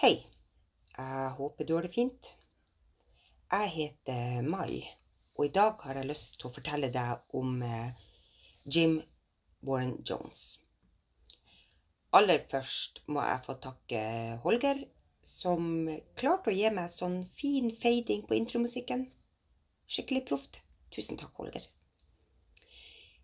Hei, 0.00 0.24
jeg 0.96 1.30
håper 1.36 1.64
du 1.64 1.74
har 1.74 1.82
det 1.84 1.92
fint. 1.94 2.30
Jeg 3.52 3.68
heter 3.74 4.40
Mai, 4.42 4.84
og 5.36 5.44
i 5.46 5.52
dag 5.52 5.80
har 5.84 5.98
jeg 6.00 6.08
lyst 6.08 6.38
til 6.40 6.48
å 6.48 6.54
fortelle 6.54 6.88
deg 6.94 7.36
om 7.40 7.62
eh, 7.64 7.92
Jim 8.64 9.00
Warren 9.64 9.98
Jones. 10.08 10.58
Aller 12.16 12.44
først 12.50 13.02
må 13.08 13.22
jeg 13.24 13.44
få 13.44 13.56
takke 13.64 14.00
Holger, 14.44 14.84
som 15.30 15.88
klarte 16.18 16.50
å 16.50 16.56
gi 16.56 16.70
meg 16.74 16.92
sånn 16.94 17.22
fin 17.40 17.70
fading 17.82 18.26
på 18.28 18.36
intromusikken. 18.38 19.06
Skikkelig 19.90 20.26
proft. 20.30 20.60
Tusen 20.94 21.18
takk, 21.20 21.34
Holger. 21.38 21.66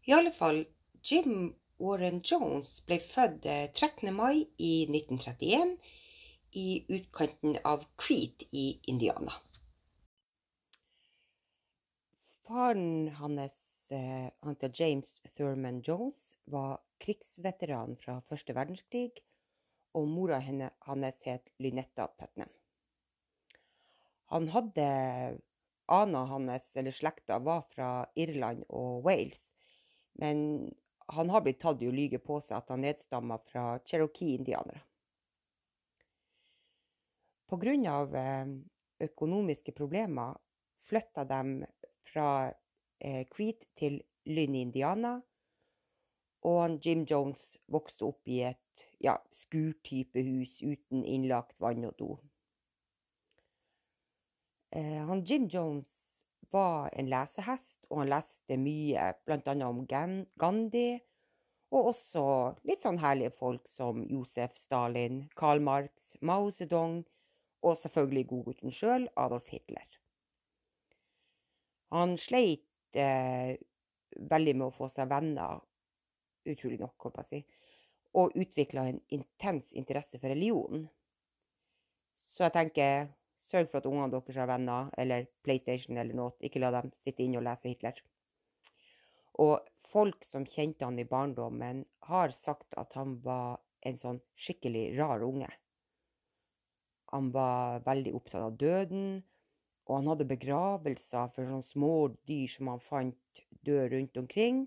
I 0.06 0.14
alle 0.14 0.32
fall, 0.34 0.62
Jim 1.02 1.54
Warren 1.82 2.22
Jones 2.24 2.78
ble 2.86 3.00
født 3.02 3.46
eh, 3.50 3.66
13. 3.74 4.12
mai 4.14 4.46
i 4.56 4.86
1931 4.86 5.74
i 6.56 6.68
utkanten 6.96 7.58
av 7.68 7.84
Crete 8.00 8.46
i 8.52 8.68
Indiana. 8.92 9.34
Faren 12.46 13.10
hans, 13.18 13.58
eh, 13.90 14.30
han 14.46 14.56
til 14.62 14.72
James 14.80 15.16
Thurman 15.34 15.82
Jones, 15.82 16.36
var 16.46 16.78
krigsveteran 17.02 17.98
fra 18.00 18.20
første 18.30 18.54
verdenskrig, 18.54 19.20
og 19.96 20.08
mora 20.12 20.38
henne, 20.44 20.70
hans 20.86 21.22
het 21.24 21.50
Lynetta 21.62 22.08
Putnam. 22.18 22.50
Han 24.32 24.48
hadde 24.52 24.86
Ana 25.86 26.24
hans, 26.26 26.72
eller 26.76 26.92
slekta, 26.92 27.38
var 27.38 27.62
fra 27.70 27.90
Irland 28.18 28.64
og 28.68 29.06
Wales, 29.06 29.52
men 30.20 30.72
han 31.14 31.30
har 31.30 31.44
blitt 31.44 31.60
tatt 31.62 31.82
i 31.82 31.88
å 31.88 31.94
lyge 31.94 32.18
på 32.18 32.40
seg 32.42 32.58
at 32.58 32.72
han 32.74 32.82
nedstamma 32.82 33.38
fra 33.46 33.78
Cherokee-indianere. 33.86 34.82
Av 37.46 38.16
eh, 38.18 38.48
økonomiske 39.06 39.70
problemer 39.76 40.34
flytta 40.88 41.22
de 41.30 41.68
fra 42.08 42.50
eh, 42.98 43.22
Crete 43.30 43.68
til 43.78 44.00
Lynn, 44.26 44.56
Indiana. 44.58 45.20
Og 46.46 46.78
Jim 46.82 47.04
Jones 47.06 47.52
vokste 47.70 48.08
opp 48.10 48.26
i 48.30 48.42
et 48.50 48.85
ja, 49.02 49.16
skurtype 49.32 50.22
hus 50.24 50.60
uten 50.62 51.04
innlagt 51.04 51.60
vann 51.60 51.84
og 51.88 51.96
do. 51.98 52.10
Eh, 54.72 55.02
han 55.08 55.24
Jim 55.24 55.46
Jones 55.52 56.24
var 56.52 56.90
en 56.92 57.10
lesehest, 57.10 57.84
og 57.90 58.02
han 58.02 58.12
leste 58.12 58.56
mye, 58.60 59.10
bl.a. 59.26 59.54
om 59.66 59.84
Gandhi, 59.86 60.88
og 61.74 61.90
også 61.90 62.24
litt 62.68 62.82
sånn 62.82 63.00
herlige 63.02 63.34
folk 63.34 63.66
som 63.70 64.04
Josef 64.10 64.54
Stalin, 64.58 65.24
Karl 65.38 65.62
Marx, 65.64 66.14
Mao 66.20 66.50
Zedong, 66.54 67.02
og 67.66 67.78
selvfølgelig 67.80 68.26
godgutten 68.30 68.74
sjøl, 68.74 69.08
Adolf 69.18 69.48
Hitler. 69.50 69.86
Han 71.94 72.14
sleit 72.18 72.98
eh, 72.98 73.56
veldig 74.16 74.54
med 74.56 74.68
å 74.68 74.74
få 74.74 74.88
seg 74.92 75.10
venner, 75.10 75.62
utrolig 76.46 76.78
nok, 76.80 76.94
holdt 77.02 77.18
jeg 77.18 77.24
på 77.24 77.26
å 77.26 77.30
si, 77.30 77.42
og 78.16 78.34
utvikla 78.38 78.86
en 78.88 79.00
intens 79.12 79.72
interesse 79.76 80.18
for 80.20 80.32
religion. 80.32 80.86
Så 82.24 82.46
jeg 82.46 82.54
tenker, 82.54 83.10
sørg 83.44 83.68
for 83.70 83.82
at 83.82 83.88
ungene 83.88 84.10
deres 84.14 84.40
har 84.40 84.48
venner, 84.50 84.88
eller 84.98 85.28
PlayStation 85.46 85.98
eller 86.00 86.16
noe. 86.16 86.34
Ikke 86.40 86.62
la 86.62 86.72
dem 86.74 86.90
sitte 86.96 87.24
inne 87.24 87.40
og 87.40 87.46
lese 87.46 87.70
Hitler. 87.70 88.00
Og 89.44 89.60
folk 89.86 90.24
som 90.24 90.48
kjente 90.48 90.86
han 90.88 90.98
i 90.98 91.06
barndommen, 91.08 91.84
har 92.08 92.34
sagt 92.36 92.74
at 92.80 92.96
han 92.96 93.18
var 93.24 93.60
en 93.86 94.00
sånn 94.00 94.20
skikkelig 94.34 94.88
rar 94.98 95.22
unge. 95.22 95.50
Han 97.12 97.30
var 97.34 97.84
veldig 97.86 98.14
opptatt 98.18 98.42
av 98.42 98.56
døden, 98.58 99.20
og 99.86 100.00
han 100.00 100.08
hadde 100.10 100.26
begravelser 100.32 101.28
for 101.34 101.46
sånne 101.46 101.66
små 101.66 101.92
dyr 102.26 102.48
som 102.50 102.72
han 102.72 102.82
fant 102.82 103.44
døde 103.62 103.92
rundt 103.92 104.18
omkring. 104.18 104.64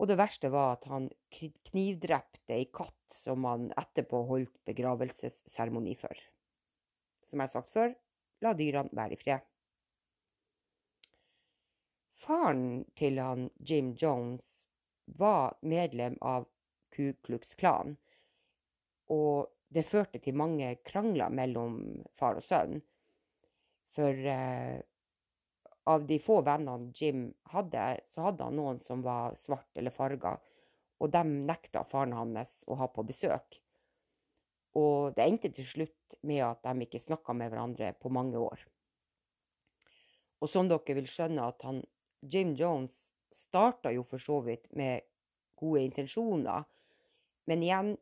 Og 0.00 0.08
det 0.08 0.16
verste 0.18 0.48
var 0.52 0.76
at 0.76 0.86
han 0.90 1.10
knivdrepte 1.32 2.56
ei 2.56 2.66
katt 2.74 3.12
som 3.12 3.44
han 3.46 3.68
etterpå 3.78 4.22
holdt 4.30 4.54
begravelsesseremoni 4.68 5.94
for. 6.00 6.16
Som 7.28 7.40
jeg 7.40 7.50
har 7.50 7.52
sagt 7.52 7.72
før, 7.74 7.94
la 8.42 8.54
dyrene 8.58 8.92
være 8.96 9.16
i 9.16 9.20
fred. 9.20 9.48
Faren 12.22 12.84
til 12.98 13.18
han 13.18 13.48
Jim 13.58 13.92
Jones 13.98 14.62
var 15.18 15.58
medlem 15.66 16.16
av 16.20 16.46
Ku 16.94 17.12
Klux 17.24 17.54
Klan, 17.58 17.96
og 19.10 19.50
det 19.72 19.88
førte 19.88 20.20
til 20.22 20.36
mange 20.36 20.68
krangler 20.86 21.32
mellom 21.32 21.80
far 22.14 22.38
og 22.38 22.44
sønn. 22.44 22.80
For 23.92 24.12
eh, 24.12 24.80
av 25.84 26.06
de 26.06 26.18
få 26.22 26.40
vennene 26.46 26.92
Jim 26.94 27.26
hadde, 27.54 28.00
så 28.06 28.28
hadde 28.28 28.46
han 28.46 28.58
noen 28.58 28.80
som 28.84 29.02
var 29.02 29.36
svart 29.38 29.70
eller 29.78 29.94
farga, 29.94 30.36
og 31.02 31.10
dem 31.10 31.42
nekta 31.48 31.82
faren 31.88 32.14
hans 32.14 32.60
å 32.70 32.78
ha 32.78 32.86
på 32.88 33.04
besøk. 33.06 33.58
Og 34.78 35.12
det 35.16 35.24
endte 35.26 35.50
til 35.52 35.66
slutt 35.68 36.16
med 36.22 36.44
at 36.46 36.62
de 36.64 36.86
ikke 36.86 37.02
snakka 37.02 37.34
med 37.36 37.50
hverandre 37.52 37.92
på 37.98 38.12
mange 38.14 38.38
år. 38.40 38.62
Og 40.42 40.50
som 40.50 40.70
dere 40.70 40.96
vil 40.98 41.10
skjønne, 41.10 41.48
at 41.50 41.66
han 41.66 41.82
Jim 42.22 42.54
Jones 42.58 43.10
starta 43.34 43.92
jo 43.94 44.04
for 44.06 44.22
så 44.22 44.38
vidt 44.46 44.70
med 44.78 45.02
gode 45.58 45.82
intensjoner, 45.86 46.64
men 47.50 47.62
igjen, 47.62 47.92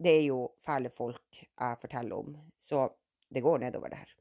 det 0.00 0.14
er 0.16 0.24
jo 0.30 0.40
fæle 0.64 0.88
folk 0.92 1.42
jeg 1.42 1.80
forteller 1.82 2.24
om, 2.24 2.36
så 2.60 2.88
det 3.28 3.44
går 3.44 3.60
nedover, 3.66 3.92
det 3.92 4.00
her. 4.00 4.19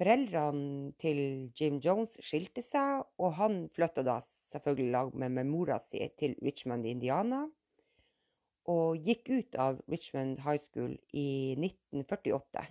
Foreldrene 0.00 0.92
til 1.00 1.18
Jim 1.58 1.78
Jones 1.84 2.14
skilte 2.24 2.64
seg, 2.64 3.04
og 3.20 3.34
han 3.36 3.66
flytta 3.74 4.04
da 4.06 4.16
selvfølgelig 4.24 4.92
lag 4.94 5.10
med, 5.14 5.34
med 5.36 5.50
mora 5.50 5.78
si 5.84 6.00
til 6.18 6.36
Richmond, 6.42 6.88
Indiana, 6.88 7.44
og 8.72 9.02
gikk 9.04 9.28
ut 9.28 9.58
av 9.58 9.82
Richmond 9.90 10.40
High 10.46 10.62
School 10.62 10.94
i 11.12 11.52
1948 11.58 12.70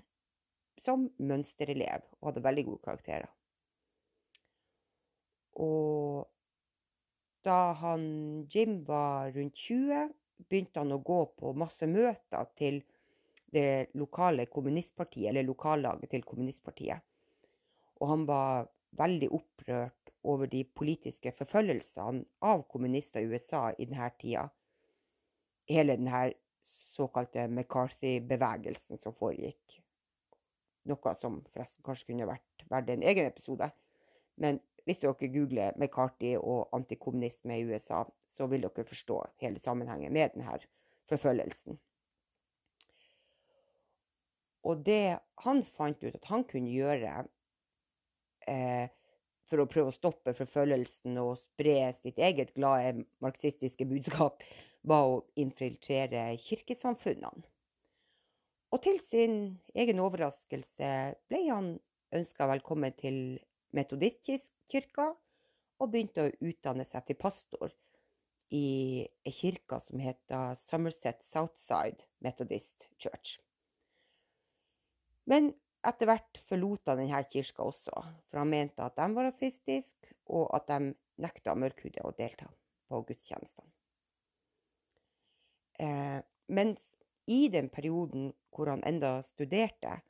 som 0.81 1.05
mønsterelev 1.21 2.05
og 2.19 2.31
hadde 2.31 2.43
veldig 2.45 2.63
gode 2.69 2.85
karakterer. 2.87 3.29
Og 5.61 6.25
da 7.45 7.73
han 7.81 8.03
Jim 8.49 8.81
var 8.87 9.33
rundt 9.35 9.57
20, 9.57 10.09
begynte 10.47 10.81
han 10.81 10.95
å 10.95 11.01
gå 11.05 11.21
på 11.37 11.53
masse 11.57 11.85
møter 11.89 12.49
til 12.57 12.81
det 13.51 13.91
lokale 13.99 14.47
kommunistpartiet, 14.47 15.29
eller 15.29 15.45
lokallaget 15.45 16.13
til 16.13 16.23
kommunistpartiet. 16.25 17.03
Og 18.01 18.09
han 18.09 18.25
var 18.29 18.69
veldig 18.97 19.29
opprørt 19.37 20.11
over 20.27 20.49
de 20.49 20.63
politiske 20.65 21.33
forfølgelsene 21.37 22.25
av 22.45 22.65
kommunister 22.69 23.23
i 23.23 23.29
USA 23.29 23.69
i 23.77 23.87
denne 23.89 24.09
tida. 24.21 24.47
Hele 25.69 25.95
denne 25.97 26.31
såkalte 26.67 27.47
McCarthy-bevegelsen 27.47 28.99
som 28.99 29.15
foregikk. 29.17 29.79
Noe 30.89 31.13
som 31.17 31.39
forresten 31.53 31.85
kanskje 31.85 32.11
kunne 32.11 32.29
vært 32.29 32.65
verdt 32.69 32.89
en 32.93 33.05
egen 33.05 33.29
episode. 33.29 33.69
Men 34.41 34.59
hvis 34.85 35.03
dere 35.03 35.29
googler 35.29 35.77
McCarthy 35.77 36.33
og 36.39 36.73
antikommunisme 36.73 37.59
i 37.59 37.65
USA, 37.69 38.01
så 38.27 38.47
vil 38.49 38.65
dere 38.65 38.85
forstå 38.87 39.19
hele 39.43 39.61
sammenhengen 39.61 40.13
med 40.13 40.33
denne 40.33 40.57
forfølgelsen. 41.09 41.77
Og 44.65 44.81
det 44.85 45.17
han 45.45 45.63
fant 45.65 46.03
ut 46.03 46.15
at 46.15 46.27
han 46.29 46.43
kunne 46.49 46.69
gjøre 46.69 47.23
eh, 48.47 48.89
for 49.47 49.61
å 49.61 49.67
prøve 49.69 49.91
å 49.91 49.95
stoppe 49.95 50.33
forfølgelsen 50.37 51.17
og 51.21 51.35
spre 51.41 51.91
sitt 51.97 52.19
eget 52.21 52.53
glade 52.55 53.05
marxistiske 53.23 53.87
budskap, 53.89 54.43
var 54.81 55.07
å 55.09 55.23
infiltrere 55.37 56.31
kirkesamfunnene. 56.41 57.45
Og 58.71 58.79
til 58.85 59.01
sin 59.03 59.35
egen 59.75 59.99
overraskelse 59.99 60.91
ble 61.27 61.41
han 61.49 61.73
ønska 62.15 62.47
velkommen 62.47 62.95
til 62.95 63.17
metodistkirka 63.75 65.09
og 65.81 65.91
begynte 65.91 66.27
å 66.27 66.33
utdanne 66.47 66.85
seg 66.87 67.09
til 67.09 67.19
pastor 67.19 67.73
i 68.51 69.07
ei 69.27 69.33
kirke 69.35 69.79
som 69.83 69.99
heter 70.03 70.55
Somerset 70.59 71.23
Southside 71.23 72.07
Methodist 72.23 72.87
Church. 72.99 73.37
Men 75.27 75.53
etter 75.87 76.09
hvert 76.09 76.39
forlot 76.45 76.91
han 76.91 77.01
denne 77.01 77.21
kirka 77.31 77.65
også, 77.65 78.03
for 78.29 78.41
han 78.41 78.51
mente 78.51 78.85
at 78.85 78.97
de 78.99 79.07
var 79.15 79.29
rasistiske, 79.29 80.13
og 80.31 80.49
at 80.55 80.69
de 80.69 80.93
nekta 81.21 81.55
mørkhudede 81.57 82.05
å 82.07 82.15
delta 82.17 82.47
på 82.89 83.01
gudstjenestene. 83.07 83.71
Eh, 85.81 86.19
mens 86.53 86.93
i 87.31 87.47
den 87.49 87.69
perioden 87.73 88.31
hvor 88.53 88.69
han 88.69 88.83
enda 88.85 89.19
studerte, 89.25 90.01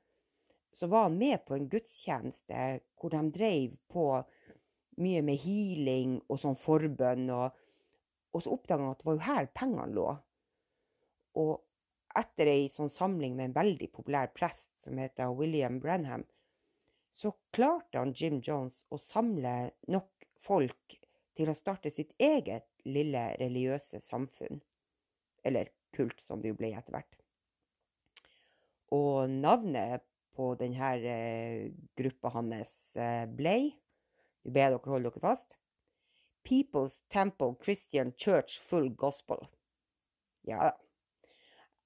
så 0.73 0.87
var 0.87 1.07
han 1.07 1.17
med 1.17 1.43
på 1.45 1.55
en 1.55 1.67
gudstjeneste 1.71 2.81
hvor 2.99 3.13
de 3.13 3.21
drev 3.35 3.75
på 3.91 4.05
mye 5.01 5.23
med 5.25 5.39
healing 5.43 6.17
og 6.27 6.39
sånn 6.39 6.57
forbønn. 6.59 7.27
Og, 7.35 7.57
og 8.31 8.43
så 8.43 8.53
oppdaga 8.55 8.85
han 8.85 8.93
at 8.95 9.01
det 9.01 9.09
var 9.09 9.17
jo 9.17 9.25
her 9.27 9.49
pengene 9.55 9.95
lå. 9.95 10.07
Og 11.41 11.53
etter 12.19 12.49
ei 12.51 12.67
sånn 12.71 12.91
samling 12.91 13.35
med 13.37 13.49
en 13.49 13.57
veldig 13.57 13.89
populær 13.93 14.31
prest 14.35 14.71
som 14.81 14.99
heter 14.99 15.33
William 15.35 15.79
Branham, 15.81 16.25
så 17.13 17.33
klarte 17.53 17.99
han 17.99 18.13
Jim 18.15 18.39
Jones 18.43 18.85
å 18.89 18.99
samle 19.01 19.71
nok 19.91 20.27
folk 20.41 20.97
til 21.37 21.51
å 21.51 21.57
starte 21.57 21.91
sitt 21.93 22.13
eget 22.21 22.67
lille 22.87 23.31
religiøse 23.39 24.01
samfunn. 24.03 24.61
Eller 25.43 25.71
kult, 25.95 26.21
som 26.23 26.41
det 26.41 26.51
jo 26.51 26.57
ble 26.59 26.71
etter 26.77 26.95
hvert. 26.95 27.17
Og 28.95 29.31
navnet 29.31 30.03
på 30.35 30.53
denne 30.59 30.91
eh, 31.07 31.71
gruppa 31.97 32.31
hans 32.35 32.95
eh, 32.99 33.25
ble 33.27 33.55
Vi 34.41 34.51
ber 34.51 34.71
dere 34.73 34.89
holde 34.89 35.11
dere 35.11 35.21
fast. 35.21 35.57
People's 36.47 37.01
Temple 37.13 37.53
Christian 37.61 38.13
Church 38.17 38.57
Full 38.69 38.89
Gospel. 38.97 39.45
Ja 40.47 40.71
da. 40.71 40.90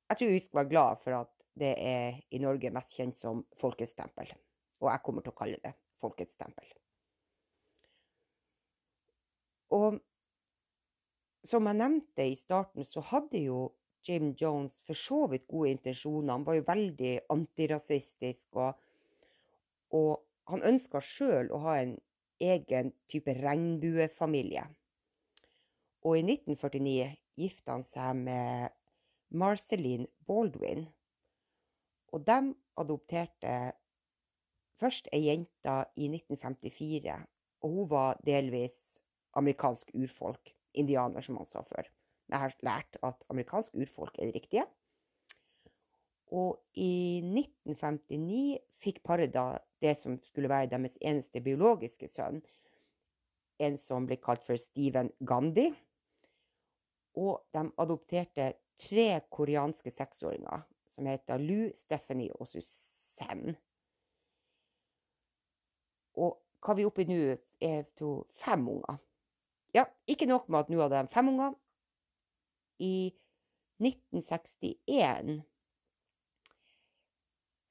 Jeg 0.10 0.18
tror 0.20 0.34
vi 0.34 0.42
skal 0.44 0.62
være 0.62 0.72
glad 0.72 1.02
for 1.02 1.18
at 1.24 1.32
det 1.56 1.74
er 1.82 2.20
i 2.36 2.42
Norge 2.44 2.72
mest 2.76 2.94
kjent 2.98 3.18
som 3.18 3.46
Folkets 3.58 3.96
tempel. 3.98 4.30
Og 4.84 4.92
jeg 4.92 5.04
kommer 5.06 5.24
til 5.24 5.34
å 5.34 5.40
kalle 5.40 5.62
det 5.64 5.72
Folkets 6.02 6.38
tempel. 6.38 6.68
Og 9.74 9.98
som 11.46 11.68
jeg 11.70 11.80
nevnte 11.80 12.28
i 12.28 12.38
starten, 12.38 12.86
så 12.86 13.02
hadde 13.06 13.42
jo 13.46 13.70
Jim 14.06 14.34
Jones 14.38 14.82
for 14.86 14.98
så 14.98 15.26
vidt 15.32 15.48
gode 15.50 15.74
intensjoner. 15.74 16.34
Han 16.34 16.46
var 16.46 16.60
jo 16.60 16.68
veldig 16.68 17.14
antirasistisk, 17.34 18.48
og, 18.62 18.78
og 19.98 20.12
han 20.52 20.66
ønska 20.70 21.02
sjøl 21.02 21.50
å 21.54 21.62
ha 21.66 21.78
en 21.82 21.96
egen 22.44 22.92
type 23.10 23.34
regnbuefamilie. 23.40 24.66
Og 26.06 26.20
i 26.20 26.26
1949 26.26 27.14
gifta 27.42 27.78
han 27.78 27.86
seg 27.86 28.20
med 28.20 28.76
Marceline 29.36 30.08
Baldwin. 30.28 30.86
Og 32.16 32.24
de 32.28 32.54
adopterte 32.80 33.56
først 34.80 35.10
ei 35.16 35.28
jente 35.28 35.76
i 36.00 36.08
1954, 36.12 37.20
og 37.64 37.76
hun 37.76 37.90
var 37.92 38.20
delvis 38.26 39.02
amerikansk 39.36 39.92
urfolk. 39.96 40.54
Indianer, 40.76 41.24
som 41.24 41.38
han 41.40 41.48
sa 41.48 41.62
før. 41.64 41.88
Jeg 42.28 42.42
har 42.42 42.56
lært 42.68 42.98
at 43.06 43.22
amerikansk 43.32 43.78
urfolk 43.80 44.18
er 44.20 44.28
det 44.28 44.42
riktige. 44.42 44.66
Og 46.36 46.58
i 46.74 47.22
1959 47.22 48.58
fikk 48.82 49.00
paret 49.06 49.32
da 49.34 49.60
det 49.84 49.94
som 50.00 50.18
skulle 50.26 50.50
være 50.52 50.72
deres 50.74 50.98
eneste 51.00 51.40
biologiske 51.46 52.10
sønn, 52.12 52.42
en 53.62 53.78
som 53.80 54.08
ble 54.10 54.18
kalt 54.20 54.44
for 54.44 54.60
Stephen 54.60 55.14
Gandhi. 55.24 55.70
Og 57.16 57.46
de 57.56 57.64
adopterte 57.80 58.52
tre 58.80 59.22
koreanske 59.32 59.92
seksåringer 59.92 60.64
som 60.96 61.08
heter 61.10 61.42
Lu, 61.42 61.72
Stephanie 61.76 62.34
og 62.40 62.48
Susanne. 62.48 63.56
Og 66.16 66.38
hva 66.64 66.76
vi 66.76 66.86
er 66.86 66.90
oppe 66.90 67.04
i 67.04 67.10
nå, 67.10 67.36
er 67.62 67.84
to 67.98 68.12
fem 68.40 68.64
unger. 68.72 69.00
Ja, 69.76 69.84
ikke 70.08 70.28
nok 70.30 70.48
med 70.50 70.64
at 70.64 70.72
nå 70.72 70.80
hadde 70.82 71.04
de 71.04 71.12
fem 71.12 71.30
unger. 71.34 71.58
I 72.80 73.12
1961 73.84 75.42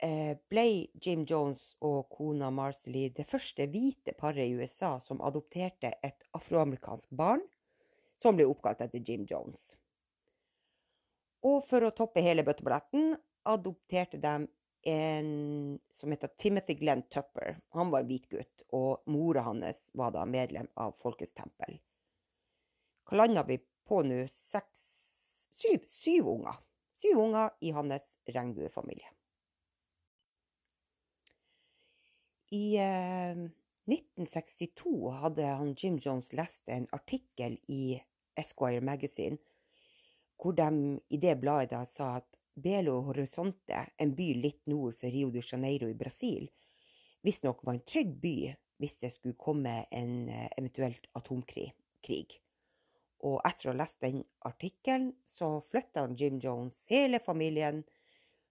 eh, 0.04 0.34
ble 0.52 0.66
Jim 1.00 1.24
Jones 1.28 1.70
og 1.84 2.10
kona 2.12 2.50
Marcelly 2.52 3.06
det 3.16 3.26
første 3.30 3.66
hvite 3.72 4.12
paret 4.18 4.48
i 4.48 4.56
USA 4.56 4.98
som 5.00 5.22
adopterte 5.24 5.94
et 6.04 6.28
afroamerikansk 6.36 7.12
barn 7.16 7.44
som 8.20 8.36
ble 8.36 8.46
oppkalt 8.48 8.84
etter 8.84 9.00
Jim 9.00 9.24
Jones. 9.28 9.72
Og 11.44 11.64
for 11.68 11.84
å 11.84 11.92
toppe 11.92 12.24
hele 12.24 12.44
bøtteballetten 12.46 13.14
adopterte 13.50 14.20
de 14.20 14.34
en 14.84 15.78
som 15.92 16.12
heter 16.12 16.32
Timothy 16.40 16.76
Glenn 16.80 17.04
Tupper. 17.12 17.58
Han 17.76 17.92
var 17.92 18.04
en 18.04 18.08
hvit 18.08 18.28
gutt, 18.32 18.64
og 18.72 19.04
mora 19.08 19.44
hans 19.46 19.88
var 19.96 20.12
da 20.16 20.24
medlem 20.28 20.68
av 20.80 20.96
Folkets 21.00 21.36
tempel. 21.36 21.78
Hva 23.04 23.20
landa 23.20 23.44
vi 23.48 23.58
på 23.88 24.02
nå? 24.04 24.24
Seks 24.32 24.84
Syv, 25.54 25.84
syv 25.86 26.28
unger. 26.28 26.56
Syv 26.98 27.20
unger 27.22 27.50
i 27.60 27.70
hans 27.70 28.16
regnbuefamilie. 28.26 29.06
I 32.50 32.76
eh, 32.82 33.38
1962 33.86 35.12
hadde 35.22 35.46
han 35.46 35.74
Jim 35.78 36.00
Jones 36.02 36.32
lest 36.34 36.68
en 36.68 36.88
artikkel 36.92 37.56
i 37.70 38.00
Esquire 38.38 38.82
Magazine 38.82 39.38
hvor 40.44 40.52
de 40.52 41.00
i 41.08 41.16
det 41.16 41.38
bladet 41.40 41.70
da 41.72 41.86
sa 41.88 42.18
at 42.18 42.36
Belo 42.54 42.98
Horizonte, 43.06 43.78
en 43.96 44.12
by 44.14 44.26
litt 44.36 44.66
nord 44.68 44.98
for 44.98 45.08
Rio 45.08 45.30
de 45.32 45.40
Janeiro 45.40 45.88
i 45.88 45.96
Brasil, 45.96 46.50
visstnok 47.24 47.62
var 47.64 47.78
en 47.78 47.86
trygg 47.88 48.12
by 48.20 48.36
hvis 48.82 48.98
det 49.00 49.10
skulle 49.14 49.38
komme 49.40 49.72
en 49.88 50.28
eh, 50.28 50.50
eventuelt 50.58 51.08
atomkrig. 51.16 52.34
Og 53.24 53.38
etter 53.48 53.70
å 53.70 53.72
ha 53.72 53.78
lest 53.78 54.02
den 54.04 54.20
artikkelen, 54.44 55.14
så 55.24 55.62
flytta 55.64 56.04
Jim 56.12 56.36
Jones 56.42 56.82
hele 56.90 57.22
familien 57.24 57.80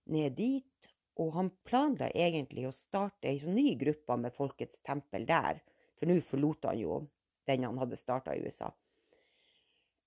ned 0.09 0.33
dit, 0.39 0.89
og 1.21 1.35
han 1.35 1.51
planla 1.61 2.07
egentlig 2.09 2.65
å 2.65 2.73
starte 2.73 3.29
ei 3.29 3.37
sånn 3.43 3.53
ny 3.53 3.75
gruppe 3.77 4.17
med 4.17 4.33
Folkets 4.33 4.81
tempel 4.81 5.27
der, 5.29 5.61
for 5.93 6.09
nå 6.09 6.17
forlot 6.25 6.65
han 6.71 6.81
jo 6.81 7.03
den 7.45 7.67
han 7.67 7.77
hadde 7.77 8.01
starta 8.01 8.33
i 8.33 8.41
USA. 8.41 8.71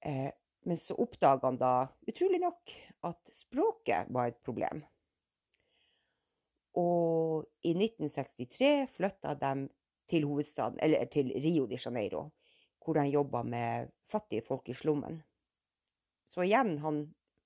Eh, 0.02 0.32
men 0.66 0.78
så 0.82 0.96
oppdaga 0.98 1.46
han 1.46 1.58
da, 1.60 1.72
utrolig 2.10 2.40
nok, 2.42 2.72
at 3.06 3.30
språket 3.30 4.08
var 4.10 4.32
et 4.32 4.38
problem. 4.42 4.80
Og 6.76 7.46
i 7.62 7.70
1963 7.76 8.72
flytta 8.96 9.36
de 9.38 9.52
til 10.10 10.26
hovedstaden, 10.26 10.80
eller 10.82 11.06
til 11.12 11.30
Rio 11.38 11.68
de 11.70 11.78
Janeiro, 11.78 12.24
hvor 12.82 12.98
han 12.98 13.10
jobba 13.10 13.44
med 13.46 13.92
fattige 14.10 14.42
folk 14.42 14.68
i 14.68 14.74
slummen. 14.74 15.20
Så 16.26 16.42
igjen, 16.42 16.76
han 16.82 17.00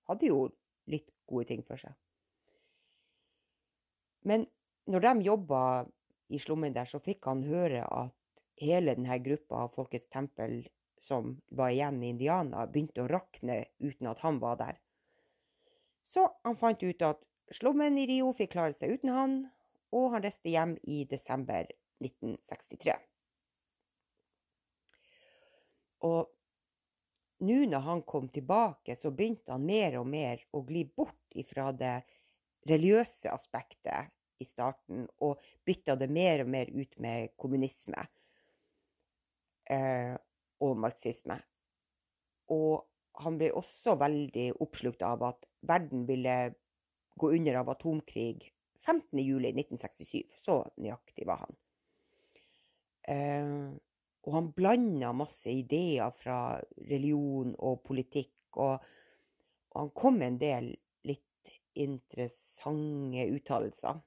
hadde 0.09 0.33
jo 0.33 0.47
litt 0.89 1.13
gode 1.29 1.51
ting 1.53 1.63
for 1.65 1.81
seg. 1.81 1.93
Men 4.25 4.49
når 4.89 5.05
de 5.05 5.29
jobba 5.29 5.63
i 6.33 6.41
slummen 6.41 6.73
der, 6.73 6.89
så 6.89 7.05
fikk 7.05 7.29
han 7.29 7.45
høre 7.45 7.85
at 7.85 8.45
hele 8.61 8.97
denne 8.97 9.21
gruppa 9.21 9.67
av 9.67 9.75
Folkets 9.77 10.09
tempel 10.09 10.63
som 11.01 11.39
var 11.49 11.73
igjen 11.73 12.03
i 12.03 12.13
Indiana, 12.13 12.67
begynte 12.67 13.05
å 13.05 13.11
rakne 13.11 13.65
uten 13.81 14.11
at 14.11 14.21
han 14.25 14.41
var 14.43 14.59
der. 14.61 14.81
Så 16.05 16.27
han 16.45 16.59
fant 16.61 16.83
ut 16.83 17.03
at 17.07 17.23
slummen 17.55 17.99
i 17.99 18.07
Rio 18.11 18.33
fikk 18.37 18.53
klare 18.57 18.77
seg 18.77 18.99
uten 18.99 19.15
han, 19.15 19.39
og 19.95 20.13
han 20.15 20.25
reiste 20.25 20.53
hjem 20.53 20.77
i 20.87 21.05
desember 21.11 21.71
1963. 22.03 22.95
Og 26.07 26.31
nå 27.47 27.59
når 27.69 27.85
han 27.85 28.03
kom 28.09 28.29
tilbake, 28.29 28.97
så 28.97 29.13
begynte 29.13 29.55
han 29.55 29.65
mer 29.67 29.99
og 30.01 30.09
mer 30.09 30.43
å 30.53 30.63
gli 30.67 30.85
bort 30.85 31.39
ifra 31.41 31.71
det 31.73 32.01
religiøse 32.69 33.33
aspektet 33.33 34.13
i 34.41 34.47
starten, 34.49 35.07
og 35.25 35.41
bytta 35.65 35.97
det 36.01 36.09
mer 36.13 36.45
og 36.45 36.51
mer 36.53 36.71
ut 36.73 36.97
med 37.01 37.33
kommunisme. 37.41 38.07
Eh, 39.71 40.17
og 40.65 40.79
marxisme. 40.81 41.37
Og 42.51 42.87
han 43.21 43.37
ble 43.41 43.51
også 43.57 43.97
veldig 44.01 44.47
oppslukt 44.63 45.03
av 45.07 45.23
at 45.29 45.47
verden 45.67 46.07
ville 46.09 46.37
gå 47.21 47.33
under 47.37 47.61
av 47.61 47.73
atomkrig 47.75 48.49
15.07.1967. 48.81 50.37
Så 50.41 50.63
nøyaktig 50.81 51.29
var 51.29 51.45
han. 51.45 51.59
Eh, 53.11 53.55
og 54.21 54.37
han 54.37 54.53
blanda 54.57 55.13
masse 55.17 55.53
ideer 55.53 56.13
fra 56.17 56.61
religion 56.91 57.55
og 57.57 57.81
politikk, 57.87 58.35
og, 58.61 58.85
og 59.73 59.81
han 59.81 59.93
kom 59.97 60.21
med 60.21 60.35
en 60.35 60.41
del 60.41 60.71
litt 61.09 61.53
interessante 61.81 63.25
uttalelser 63.33 64.01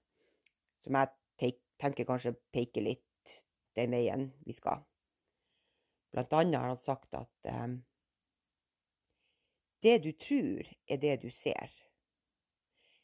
som 0.84 1.00
jeg 1.00 1.56
tenker 1.82 2.08
kanskje 2.08 2.36
peker 2.54 2.86
litt 2.86 3.34
den 3.78 3.96
veien 3.96 4.28
vi 4.46 4.54
skal. 4.56 4.84
Blant 6.14 6.34
annet 6.34 6.60
har 6.62 6.68
han 6.68 6.78
sagt 6.78 7.16
at 7.18 7.50
eh, 7.50 7.68
det 9.82 9.98
du 10.04 10.12
tror, 10.12 10.68
er 10.86 10.98
det 10.98 11.16
du 11.22 11.32
ser. 11.32 11.72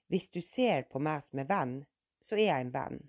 Hvis 0.07 0.29
du 0.29 0.41
ser 0.41 0.85
på 0.91 1.01
meg 1.01 1.23
som 1.25 1.41
en 1.41 1.49
venn, 1.49 1.73
så 2.21 2.37
er 2.37 2.45
jeg 2.45 2.65
en 2.67 2.71
venn. 2.73 3.01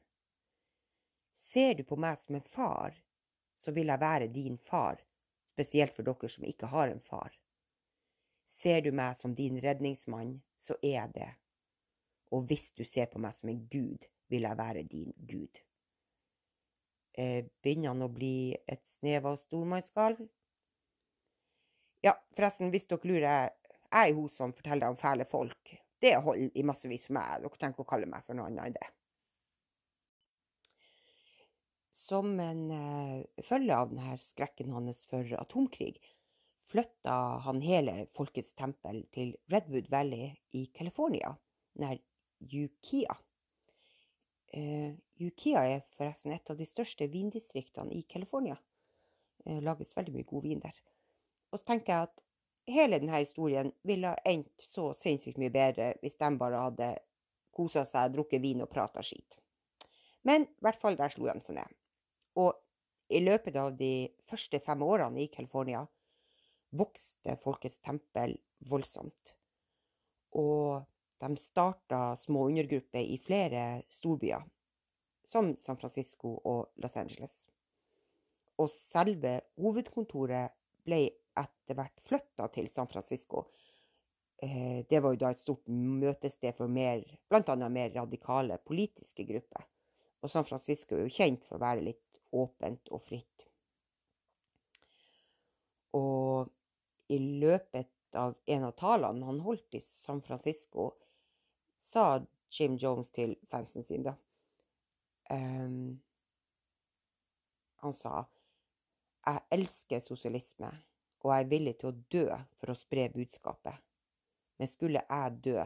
Ser 1.37 1.77
du 1.77 1.85
på 1.85 1.97
meg 2.01 2.19
som 2.19 2.35
en 2.39 2.49
far, 2.57 2.97
så 3.57 3.73
vil 3.77 3.93
jeg 3.93 4.01
være 4.01 4.33
din 4.33 4.57
far, 4.59 5.05
spesielt 5.53 5.95
for 5.97 6.09
dere 6.09 6.33
som 6.33 6.49
ikke 6.49 6.73
har 6.73 6.89
en 6.89 7.05
far. 7.05 7.37
Ser 8.49 8.81
du 8.83 8.91
meg 8.97 9.17
som 9.17 9.37
din 9.37 9.61
redningsmann, 9.61 10.39
så 10.59 10.75
er 10.83 10.97
jeg 10.97 11.15
det. 11.15 11.33
Og 12.33 12.49
hvis 12.49 12.73
du 12.73 12.85
ser 12.85 13.13
på 13.13 13.21
meg 13.23 13.37
som 13.37 13.53
en 13.53 13.67
gud, 13.69 14.09
vil 14.33 14.49
jeg 14.49 14.59
være 14.59 14.83
din 14.83 15.13
gud. 15.29 15.61
Eh, 17.19 17.47
begynner 17.63 17.91
han 17.91 18.05
å 18.07 18.11
bli 18.13 18.55
et 18.71 18.85
snev 18.87 19.27
av 19.27 19.39
stormannsgal? 19.41 20.17
Ja, 22.07 22.15
forresten, 22.37 22.71
hvis 22.73 22.87
dere 22.89 23.09
lurer, 23.11 23.27
jeg 23.91 24.13
er 24.13 24.15
hun 24.17 24.31
som 24.33 24.55
forteller 24.57 24.93
om 24.93 24.99
fæle 24.99 25.27
folk. 25.29 25.75
Det 26.01 26.15
holder 26.25 26.55
i 26.57 26.65
massevis 26.65 27.09
for 27.09 27.19
meg. 27.19 27.43
Dere 27.43 27.61
tenker 27.61 27.85
å 27.85 27.91
kalle 27.91 28.09
meg 28.09 28.25
for 28.25 28.39
noe 28.39 28.49
annet 28.49 28.71
enn 28.71 28.79
det. 28.79 28.89
Som 32.01 32.39
en 32.41 32.63
uh, 32.73 33.43
følge 33.45 33.77
av 33.77 33.91
denne 33.91 34.15
skrekken 34.25 34.73
hans 34.73 35.03
for 35.11 35.27
atomkrig, 35.37 35.99
flytta 36.71 37.17
han 37.45 37.61
hele 37.65 38.07
Folkets 38.15 38.55
tempel 38.57 39.03
til 39.13 39.35
Redwood 39.53 39.91
Valley 39.93 40.31
i 40.57 40.69
California, 40.73 41.35
nær 41.83 41.99
Ukiah. 42.41 43.19
Uh, 44.57 44.97
Ukiah 45.23 45.77
er 45.77 45.85
forresten 45.95 46.33
et 46.35 46.51
av 46.51 46.59
de 46.59 46.67
største 46.67 47.07
vindistriktene 47.11 47.95
i 47.95 48.03
California. 48.11 48.57
Det 49.45 49.61
uh, 49.61 49.63
lages 49.63 49.95
veldig 49.97 50.15
mye 50.17 50.27
god 50.27 50.47
vin 50.49 50.63
der. 50.63 50.81
Og 51.51 51.61
så 51.61 51.69
tenker 51.71 51.95
jeg 51.95 52.09
at 52.09 52.25
hele 52.71 52.99
denne 53.03 53.21
historien 53.23 53.71
ville 53.87 54.11
ha 54.11 54.19
endt 54.27 54.65
så 54.65 54.91
sinnssykt 54.97 55.39
mye 55.41 55.53
bedre 55.55 55.93
hvis 56.03 56.19
de 56.19 56.33
bare 56.41 56.65
hadde 56.67 56.91
kosa 57.55 57.85
seg, 57.87 58.13
drukket 58.15 58.43
vin 58.43 58.63
og 58.65 58.71
prata 58.71 59.03
skit. 59.07 59.39
Men 60.27 60.45
i 60.47 60.65
hvert 60.65 60.81
fall 60.81 60.99
der 60.99 61.13
slo 61.13 61.29
de 61.31 61.41
seg 61.45 61.59
ned. 61.59 61.79
Og 62.39 62.55
i 63.11 63.23
løpet 63.23 63.57
av 63.59 63.73
de 63.79 64.11
første 64.29 64.61
fem 64.63 64.83
årene 64.87 65.25
i 65.25 65.31
California 65.33 65.83
vokste 66.79 67.35
Folkets 67.43 67.81
tempel 67.83 68.37
voldsomt. 68.71 69.35
Og 70.39 70.85
de 71.21 71.37
starta 71.37 72.17
små 72.17 72.47
undergrupper 72.49 73.01
i 73.05 73.19
flere 73.21 73.83
storbyer, 73.93 74.43
som 75.25 75.53
San 75.59 75.77
Francisco 75.77 76.35
og 76.45 76.73
Los 76.81 76.97
Angeles. 76.97 77.43
Og 78.61 78.71
selve 78.73 79.39
hovedkontoret 79.61 80.57
ble 80.85 81.03
etter 81.41 81.77
hvert 81.77 82.05
flytta 82.05 82.49
til 82.55 82.71
San 82.73 82.89
Francisco. 82.89 83.45
Eh, 84.43 84.87
det 84.89 85.01
var 85.01 85.13
jo 85.15 85.21
da 85.21 85.33
et 85.35 85.43
stort 85.43 85.69
møtested 85.69 86.57
for 86.57 86.73
mer, 86.73 87.05
bl.a. 87.29 87.57
mer 87.69 87.93
radikale 87.95 88.57
politiske 88.65 89.27
grupper. 89.29 89.67
Og 90.21 90.33
San 90.33 90.49
Francisco 90.49 90.97
er 90.97 91.07
jo 91.07 91.17
kjent 91.21 91.45
for 91.49 91.59
å 91.59 91.65
være 91.65 91.85
litt 91.85 92.21
åpent 92.37 92.89
og 92.93 93.05
fritt. 93.05 93.47
Og 95.97 96.49
i 97.11 97.19
løpet 97.43 98.17
av 98.17 98.37
en 98.47 98.67
av 98.69 98.75
talene 98.79 99.27
han 99.27 99.41
holdt 99.45 99.77
i 99.79 99.83
San 99.85 100.21
Francisco, 100.25 100.93
sa 101.81 102.21
Jim 102.53 102.77
Jones 102.81 103.13
til 103.15 103.37
fansen 103.51 103.87
sin, 103.87 104.05
da 104.05 104.17
um, 105.33 105.97
Han 107.81 107.97
sa 107.97 108.27
jeg 109.21 109.45
elsker 109.55 110.01
sosialisme 110.03 110.71
og 111.21 111.35
jeg 111.35 111.45
er 111.45 111.51
villig 111.51 111.77
til 111.81 111.91
å 111.91 111.99
dø 112.13 112.25
for 112.57 112.73
å 112.73 112.79
spre 112.79 113.11
budskapet. 113.13 113.77
Men 114.61 114.71
skulle 114.71 115.03
jeg 115.03 115.37
dø, 115.45 115.61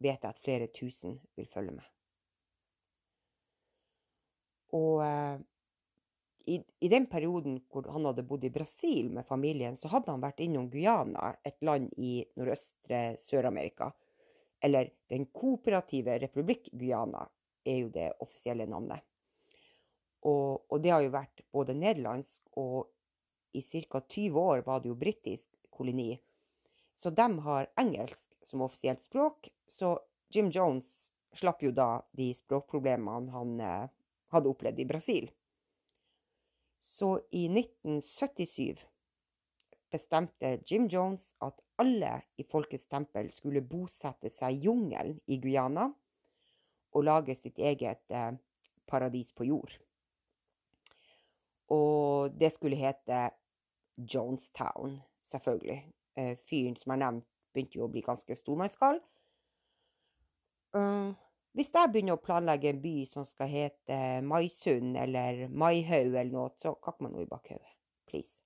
vet 0.00 0.24
jeg 0.24 0.30
at 0.30 0.40
flere 0.40 0.68
tusen 0.72 1.18
vil 1.36 1.48
følge 1.50 1.76
med. 1.76 1.90
Og 4.76 5.00
uh, 5.04 5.36
i, 6.48 6.58
i, 6.60 6.88
den 6.88 7.06
perioden 7.08 7.58
hvor 7.72 7.88
han 7.92 8.08
hadde 8.08 8.24
bodd 8.28 8.44
i 8.48 8.52
Brasil 8.52 9.08
med 9.12 9.28
familien, 9.28 9.76
så 9.76 9.90
hadde 9.92 10.12
han 10.12 10.24
vært 10.24 10.40
innom 10.44 10.68
Guyana, 10.72 11.34
et 11.44 11.60
land 11.64 11.92
i 12.00 12.22
nordøstre 12.36 13.18
Sør-Amerika. 13.20 13.90
Eller 14.60 14.90
Den 15.08 15.26
kooperative 15.26 16.18
republikk 16.18 16.68
Guyana 16.72 17.28
er 17.64 17.82
jo 17.84 17.90
det 17.94 18.12
offisielle 18.20 18.66
navnet. 18.66 19.04
Og, 20.26 20.64
og 20.68 20.80
det 20.82 20.90
har 20.90 21.04
jo 21.04 21.14
vært 21.14 21.44
både 21.54 21.76
nederlandsk 21.78 22.42
og 22.58 22.88
i 23.56 23.62
ca. 23.62 24.00
20 24.00 24.40
år 24.40 24.64
var 24.66 24.82
det 24.82 24.90
jo 24.90 24.98
britisk 24.98 25.54
koloni. 25.70 26.18
Så 26.98 27.10
de 27.14 27.28
har 27.46 27.70
engelsk 27.78 28.34
som 28.42 28.64
offisielt 28.66 29.02
språk. 29.02 29.48
Så 29.66 29.94
Jim 30.34 30.50
Jones 30.50 31.10
slapp 31.32 31.62
jo 31.62 31.70
da 31.72 32.02
de 32.18 32.32
språkproblemene 32.34 33.32
han 33.32 33.60
eh, 33.62 33.90
hadde 34.34 34.50
opplevd 34.50 34.82
i 34.82 34.88
Brasil. 34.88 35.30
Så 36.82 37.18
i 37.30 37.46
1977 37.46 38.82
bestemte 39.92 40.58
Jim 40.66 40.88
Jones 40.88 41.34
at 41.44 41.60
alle 41.82 42.12
i 42.36 42.44
Folkets 42.46 42.88
tempel 42.90 43.30
skulle 43.34 43.62
bosette 43.62 44.30
seg 44.32 44.56
i 44.56 44.66
jungelen 44.66 45.18
i 45.26 45.38
Guyana 45.42 45.88
og 46.96 47.04
lage 47.04 47.36
sitt 47.38 47.58
eget 47.58 48.02
eh, 48.10 48.32
paradis 48.88 49.30
på 49.36 49.46
jord. 49.46 49.74
Og 51.74 52.32
det 52.40 52.50
skulle 52.54 52.78
hete 52.80 53.28
Jonestown, 53.98 54.96
selvfølgelig. 55.28 55.78
Eh, 56.16 56.34
fyren 56.48 56.76
som 56.80 56.94
er 56.94 57.02
nevnt, 57.04 57.28
begynte 57.52 57.78
jo 57.78 57.86
å 57.86 57.92
bli 57.92 58.02
ganske 58.04 58.36
stormannskall. 58.38 59.00
Uh, 60.76 61.14
hvis 61.56 61.72
jeg 61.72 61.90
begynner 61.90 62.18
å 62.18 62.22
planlegge 62.22 62.68
en 62.70 62.80
by 62.82 62.94
som 63.08 63.24
skal 63.26 63.48
hete 63.50 63.96
Maisund 64.22 64.98
eller 65.00 65.46
Maihaug 65.48 66.12
eller 66.12 66.32
noe, 66.32 66.52
så 66.60 66.74
kakk 66.84 67.00
man 67.02 67.14
noe 67.16 67.24
i 67.24 67.30
bakhodet. 67.30 67.72
Please. 68.08 68.42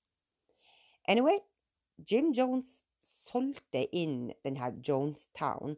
Anyway, 1.10 1.40
Jim 1.98 2.30
Jones 2.32 2.82
solgte 3.02 3.84
inn 3.98 4.30
denne 4.44 4.70
Jonestown 4.86 5.76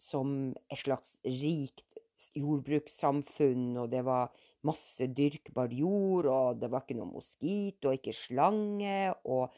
som 0.00 0.52
et 0.72 0.80
slags 0.80 1.18
rikt 1.26 1.98
jordbrukssamfunn, 2.38 3.76
og 3.82 3.90
det 3.92 4.02
var 4.06 4.32
masse 4.66 5.08
dyrkbar 5.10 5.72
jord, 5.74 6.28
og 6.30 6.60
det 6.62 6.70
var 6.70 6.84
ikke 6.84 6.98
noe 6.98 7.10
moskito 7.10 7.90
og 7.90 7.98
ikke 7.98 8.14
slange. 8.16 9.12
Og 9.26 9.52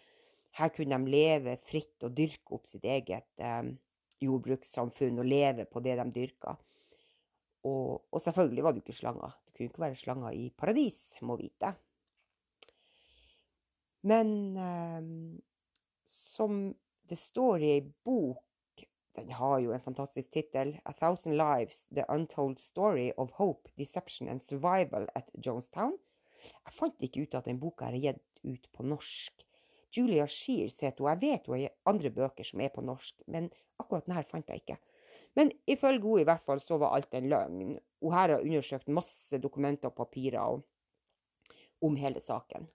her 0.59 0.73
kunne 0.75 0.99
de 0.99 1.15
leve 1.15 1.57
fritt 1.65 2.07
og 2.07 2.15
dyrke 2.17 2.57
opp 2.57 2.69
sitt 2.71 2.87
eget 2.89 3.29
eh, 3.43 3.73
jordbrukssamfunn 4.25 5.21
og 5.21 5.29
leve 5.29 5.69
på 5.69 5.83
det 5.85 5.99
de 6.01 6.07
dyrka. 6.15 6.57
Og, 7.65 8.05
og, 8.13 8.21
selvfølgelig 8.21 8.65
var 8.65 8.75
det 8.75 8.85
ikke 8.85 8.97
slanger. 8.97 9.35
Det 9.45 9.57
kunne 9.57 9.71
ikke 9.71 9.85
være 9.87 10.01
slanger 10.01 10.37
i 10.37 10.49
paradis, 10.57 11.01
må 11.25 11.39
vite. 11.41 11.73
Men 14.05 14.31
eh, 14.61 15.07
som 16.11 16.67
det 17.09 17.19
står 17.21 17.63
i 17.63 17.71
ei 17.77 17.85
bok 18.07 18.43
den 19.15 19.31
har 19.31 19.61
jo 19.63 19.73
en 19.73 19.81
fantastisk 19.81 20.31
tittel. 20.35 20.79
'A 20.85 20.93
Thousand 20.93 21.37
Lives 21.39 21.87
The 21.87 22.05
Untold 22.09 22.59
Story 22.59 23.13
of 23.17 23.31
Hope, 23.39 23.71
Deception 23.79 24.29
and 24.29 24.43
Survival 24.43 25.07
at 25.15 25.31
Jonestown'. 25.47 25.99
Jeg 26.67 26.75
fant 26.75 27.03
ikke 27.07 27.23
ut 27.23 27.35
at 27.39 27.47
den 27.47 27.61
boka 27.61 27.87
er 27.87 28.01
gitt 28.03 28.41
ut 28.43 28.67
på 28.73 28.83
norsk. 28.83 29.47
Julia 29.95 30.27
Shears 30.27 30.81
heter 30.81 31.05
hun. 31.05 31.13
Jeg 31.13 31.21
vet 31.21 31.47
hun 31.47 31.61
har 31.61 31.77
andre 31.87 32.11
bøker 32.11 32.45
som 32.45 32.61
er 32.61 32.75
på 32.75 32.83
norsk, 32.83 33.23
men 33.27 33.51
akkurat 33.79 34.07
denne 34.09 34.25
fant 34.27 34.51
jeg 34.51 34.65
ikke. 34.65 34.79
Men 35.39 35.51
ifølge 35.67 36.03
henne 36.03 36.21
i 36.21 36.29
hvert 36.29 36.43
fall 36.43 36.61
så 36.61 36.79
var 36.83 36.97
alt 36.97 37.15
en 37.15 37.31
løgn. 37.31 37.79
Hun 38.03 38.13
her 38.13 38.35
har 38.35 38.43
undersøkt 38.43 38.91
masse 38.91 39.39
dokumenter 39.39 39.93
og 39.93 39.97
papirer 40.03 40.59
om 41.81 41.97
hele 41.97 42.21
saken. 42.21 42.67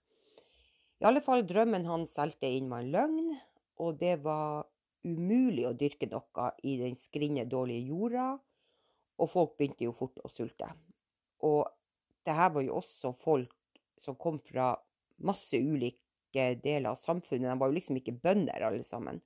I 1.00 1.06
alle 1.08 1.22
fall, 1.24 1.46
drømmen 1.48 1.86
han 1.88 2.08
solgte 2.08 2.48
inn 2.48 2.72
var 2.72 2.84
en 2.84 2.92
løgn, 2.96 3.30
og 3.80 4.00
det 4.02 4.18
var 4.24 4.68
umulig 5.08 5.66
å 5.68 5.76
dyrke 5.78 6.10
noe 6.12 6.50
i 6.68 6.76
den 6.82 6.98
skrinne, 7.00 7.48
dårlige 7.48 7.88
jorda, 7.92 8.28
og 9.20 9.32
folk 9.32 9.56
begynte 9.58 9.88
jo 9.88 9.96
fort 9.96 10.20
å 10.24 10.32
sulte. 10.32 10.68
Og 11.48 11.64
det 12.28 12.36
her 12.36 12.52
var 12.56 12.66
jo 12.66 12.78
også 12.80 13.14
folk 13.16 13.80
som 14.00 14.18
kom 14.20 14.40
fra 14.44 14.74
masse 15.24 15.56
ulike 15.60 16.46
deler 16.64 16.92
av 16.92 17.00
samfunnet. 17.00 17.50
De 17.50 17.60
var 17.60 17.72
jo 17.72 17.78
liksom 17.78 18.00
ikke 18.00 18.16
bønder, 18.24 18.64
alle 18.64 18.86
sammen. 18.88 19.20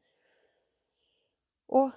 Og 1.73 1.93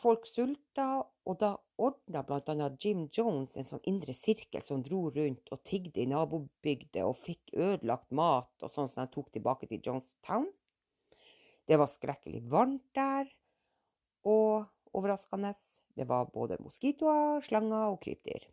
folk 0.00 0.26
sulta, 0.28 1.02
og 1.28 1.40
da 1.40 1.54
ordna 1.80 2.22
bl.a. 2.26 2.68
Jim 2.80 3.06
Jones 3.12 3.56
en 3.56 3.68
sånn 3.68 3.84
indre 3.88 4.14
sirkel 4.16 4.64
som 4.64 4.84
dro 4.84 5.06
rundt 5.12 5.52
og 5.52 5.62
tigde 5.68 6.02
i 6.02 6.08
nabobygder 6.10 7.08
og 7.08 7.18
fikk 7.20 7.54
ødelagt 7.56 8.10
mat 8.16 8.64
og 8.64 8.72
sånn 8.72 8.88
som 8.90 9.04
de 9.04 9.14
tok 9.14 9.30
tilbake 9.34 9.68
til 9.70 9.82
Jonestown. 9.84 10.48
Det 11.70 11.76
var 11.78 11.86
skrekkelig 11.86 12.40
varmt 12.50 12.88
der, 12.98 13.28
og 14.26 14.64
overraskende, 14.90 15.52
det 15.94 16.08
var 16.10 16.32
både 16.34 16.56
moskitoer, 16.58 17.44
slanger 17.46 17.92
og 17.92 18.00
krypdyr. 18.02 18.48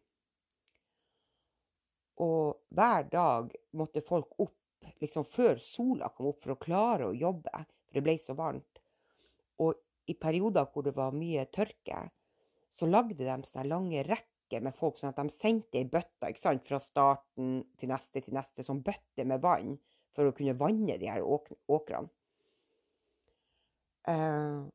Og 2.21 2.59
hver 2.77 3.07
dag 3.09 3.55
måtte 3.77 4.03
folk 4.05 4.38
opp 4.38 4.53
liksom 5.01 5.25
før 5.25 5.57
sola 5.62 6.12
kom 6.13 6.29
opp 6.29 6.43
for 6.43 6.53
å 6.53 6.59
klare 6.62 7.07
å 7.07 7.15
jobbe, 7.17 7.63
for 7.88 7.97
det 7.97 8.03
ble 8.05 8.15
så 8.21 8.36
varmt. 8.38 8.81
Og 9.65 9.74
i 10.05 10.13
perioder 10.13 10.69
hvor 10.69 10.86
det 10.86 10.93
var 10.97 11.17
mye 11.17 11.47
tørke, 11.53 12.03
så 12.69 12.86
lagde 12.86 13.17
de 13.17 13.38
sånne 13.50 13.65
lange 13.71 14.03
rekker 14.05 14.62
med 14.62 14.77
folk, 14.77 15.00
sånn 15.00 15.09
at 15.09 15.24
de 15.24 15.33
sendte 15.33 15.81
ei 15.81 15.89
bøtte 15.89 16.29
ikke 16.29 16.43
sant, 16.43 16.69
fra 16.69 16.77
starten 16.81 17.63
til 17.81 17.89
neste 17.89 18.21
til 18.21 18.38
neste, 18.38 18.62
sånn 18.62 18.86
bøtte 18.86 19.25
med 19.25 19.41
vann, 19.41 19.74
for 20.13 20.29
å 20.29 20.38
kunne 20.38 20.53
vanne 20.57 21.01
de 21.01 21.09
her 21.09 21.25
åkrene. 21.25 22.13
Uh, 24.07 24.67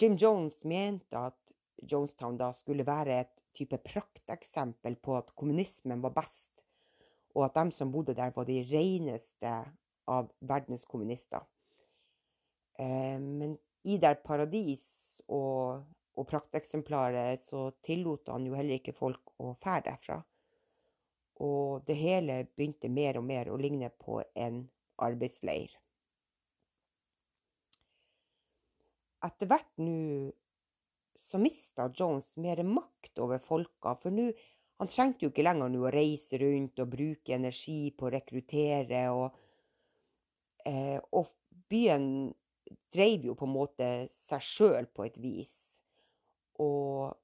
Jim 0.00 0.16
Jones 0.16 0.64
mente 0.64 1.18
at 1.18 1.38
Jonestown 1.82 2.38
da 2.40 2.50
skulle 2.56 2.86
være 2.86 3.18
et 3.20 3.32
type 3.54 3.78
prakteksempel 3.84 4.96
på 5.02 5.16
at 5.18 5.30
kommunismen 5.38 6.02
var 6.02 6.14
best, 6.16 6.64
og 7.34 7.46
at 7.46 7.58
de 7.58 7.74
som 7.74 7.92
bodde 7.92 8.14
der, 8.16 8.32
var 8.34 8.46
de 8.48 8.62
reneste 8.70 9.52
av 10.10 10.30
verdens 10.40 10.84
kommunister. 10.84 11.44
Eh, 12.78 13.20
men 13.20 13.56
i 13.84 13.98
der 14.02 14.18
paradis 14.24 15.20
og, 15.28 15.84
og 16.16 16.28
prakteksemplaret 16.30 17.40
så 17.42 17.68
tillot 17.84 18.32
han 18.32 18.46
jo 18.48 18.56
heller 18.58 18.80
ikke 18.80 18.96
folk 18.96 19.34
å 19.38 19.52
fære 19.60 19.86
derfra. 19.90 20.18
Og 21.44 21.84
det 21.86 21.98
hele 21.98 22.44
begynte 22.56 22.90
mer 22.90 23.18
og 23.20 23.26
mer 23.28 23.50
å 23.50 23.58
ligne 23.60 23.90
på 23.90 24.22
en 24.34 24.64
arbeidsleir. 25.02 25.72
Etter 29.24 29.48
hvert 29.48 29.80
nå 29.80 30.32
så 31.24 31.38
mista 31.40 31.86
Jones 31.94 32.34
mer 32.42 32.60
makt 32.66 33.22
over 33.22 33.40
folka, 33.40 33.94
for 34.02 34.12
nå 34.12 34.28
han 34.82 34.90
trengte 34.90 35.24
jo 35.24 35.30
ikke 35.30 35.44
lenger 35.46 35.70
nå 35.70 35.84
å 35.86 35.92
reise 35.94 36.38
rundt 36.42 36.80
og 36.82 36.90
bruke 36.90 37.36
energi 37.36 37.92
på 37.94 38.08
å 38.08 38.12
rekruttere, 38.16 39.04
og, 39.14 39.36
eh, 40.66 40.98
og 41.14 41.30
byen 41.70 42.34
dreiv 42.92 43.28
jo 43.28 43.36
på 43.38 43.46
en 43.46 43.54
måte 43.54 43.90
seg 44.10 44.42
sjøl 44.42 44.88
på 44.90 45.06
et 45.06 45.18
vis. 45.22 45.58
Og 46.62 47.14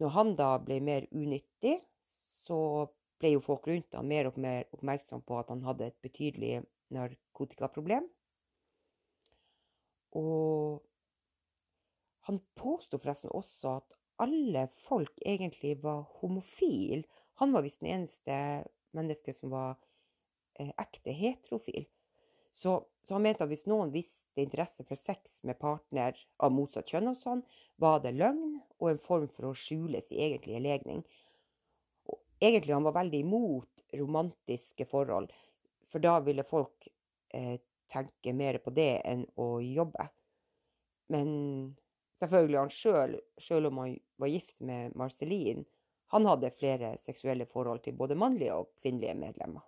når 0.00 0.14
han 0.16 0.34
da 0.40 0.50
ble 0.62 0.80
mer 0.84 1.06
unyttig, 1.12 1.76
så 2.24 2.88
ble 3.20 3.36
jo 3.36 3.44
folk 3.44 3.68
rundt 3.68 3.96
han 3.96 4.08
mer 4.08 4.28
og 4.30 4.40
mer 4.40 4.66
oppmerksom 4.72 5.22
på 5.24 5.38
at 5.40 5.52
han 5.52 5.64
hadde 5.68 5.90
et 5.90 6.00
betydelig 6.04 6.64
narkotikaproblem. 6.96 8.08
Og 10.16 10.82
han 12.26 12.40
påsto 12.58 12.98
forresten 12.98 13.30
også 13.34 13.76
at 13.78 13.92
alle 14.22 14.64
folk 14.82 15.12
egentlig 15.22 15.76
var 15.82 16.06
homofil. 16.20 17.04
Han 17.38 17.52
var 17.54 17.62
visst 17.62 17.84
den 17.84 17.92
eneste 17.92 18.38
mennesket 18.96 19.36
som 19.36 19.52
var 19.52 19.76
eh, 20.58 20.72
ekte 20.80 21.14
heterofil. 21.14 21.86
Så, 22.56 22.86
så, 23.04 23.14
han 23.14 23.22
mente 23.22 23.44
at 23.44 23.52
hvis 23.52 23.66
noen 23.68 23.92
viste 23.92 24.42
interesse 24.42 24.82
for 24.88 24.98
sex 24.98 25.42
med 25.44 25.58
partner 25.60 26.16
av 26.42 26.54
motsatt 26.56 26.88
kjønn 26.88 27.12
og 27.12 27.20
sånn, 27.20 27.44
var 27.76 28.00
det 28.02 28.16
løgn 28.16 28.56
og 28.80 28.90
en 28.90 29.02
form 29.06 29.28
for 29.30 29.50
å 29.50 29.54
skjule 29.54 30.00
sin 30.02 30.22
egentlige 30.26 30.64
legning. 30.64 31.04
Og 32.08 32.18
egentlig 32.40 32.74
han 32.74 32.88
var 32.88 32.96
veldig 32.96 33.22
imot 33.22 33.86
romantiske 34.00 34.88
forhold, 34.88 35.30
for 35.86 36.02
da 36.02 36.18
ville 36.24 36.48
folk 36.48 36.88
eh, 37.36 37.60
tenke 37.92 38.34
mer 38.34 38.58
på 38.64 38.72
det 38.74 38.94
enn 39.06 39.28
å 39.38 39.60
jobbe. 39.62 40.08
Men 41.12 41.28
selvfølgelig 42.20 42.60
han 42.60 42.72
sjøl, 42.72 43.16
sjøl 43.38 43.70
om 43.70 43.80
han 43.82 43.96
var 44.20 44.32
gift 44.32 44.58
med 44.60 44.96
Marcelin, 44.98 45.64
han 46.14 46.26
hadde 46.28 46.54
flere 46.54 46.92
seksuelle 47.02 47.46
forhold 47.50 47.82
til 47.84 47.96
både 47.98 48.18
mannlige 48.18 48.54
og 48.54 48.70
kvinnelige 48.80 49.16
medlemmer. 49.18 49.64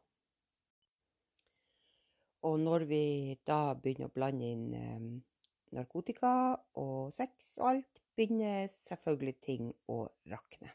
Og 2.46 2.60
når 2.62 2.84
vi 2.86 3.04
da 3.48 3.74
begynner 3.74 4.06
å 4.06 4.14
blande 4.14 4.46
inn 4.46 4.66
eh, 4.78 5.08
narkotika 5.74 6.32
og 6.78 7.10
sex 7.14 7.56
og 7.58 7.72
alt, 7.72 8.02
begynner 8.18 8.68
selvfølgelig 8.70 9.34
ting 9.42 9.72
å 9.90 10.04
rakne. 10.30 10.70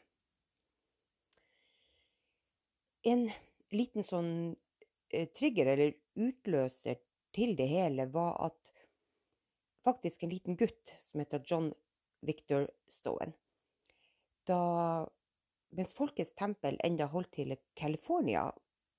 En 3.04 3.26
liten 3.72 4.04
sånn 4.04 4.30
eh, 5.12 5.28
trigger 5.32 5.72
eller 5.72 5.96
utløser 6.14 7.00
til 7.34 7.56
det 7.58 7.66
hele 7.72 8.06
var 8.12 8.36
at 8.46 8.73
faktisk 9.84 10.22
en 10.22 10.32
liten 10.32 10.56
gutt 10.56 10.94
som 11.00 11.20
heter 11.20 11.42
John 11.44 11.72
Victor 12.20 12.68
Stowen. 12.88 13.32
Da, 14.44 15.08
mens 15.76 15.94
Folkets 15.96 16.34
tempel 16.34 16.78
enda 16.84 17.08
holdt 17.12 17.32
til 17.36 17.52
i 17.52 17.60
California, 17.76 18.50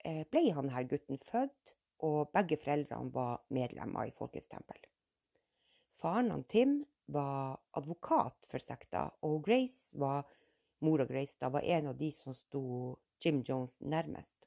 eh, 0.04 0.24
ble 0.30 0.52
han 0.54 0.70
her 0.74 0.88
gutten 0.90 1.22
født, 1.22 1.74
og 2.06 2.32
begge 2.36 2.58
foreldrene 2.62 3.14
var 3.14 3.42
medlemmer 3.50 4.10
i 4.10 4.14
Folkets 4.14 4.50
tempel. 4.52 4.78
Faren 5.96 6.32
han 6.32 6.44
Tim 6.44 6.80
var 7.06 7.62
advokat 7.78 8.48
for 8.50 8.60
sekta, 8.60 9.08
og 9.22 9.44
Grace 9.46 9.98
var 9.98 10.26
mora 10.86 11.06
Grace 11.06 11.38
da 11.40 11.50
var 11.50 11.62
en 11.62 11.88
av 11.88 11.98
de 11.98 12.12
som 12.12 12.34
sto 12.34 12.98
Jim 13.24 13.42
Jones 13.48 13.78
nærmest. 13.80 14.38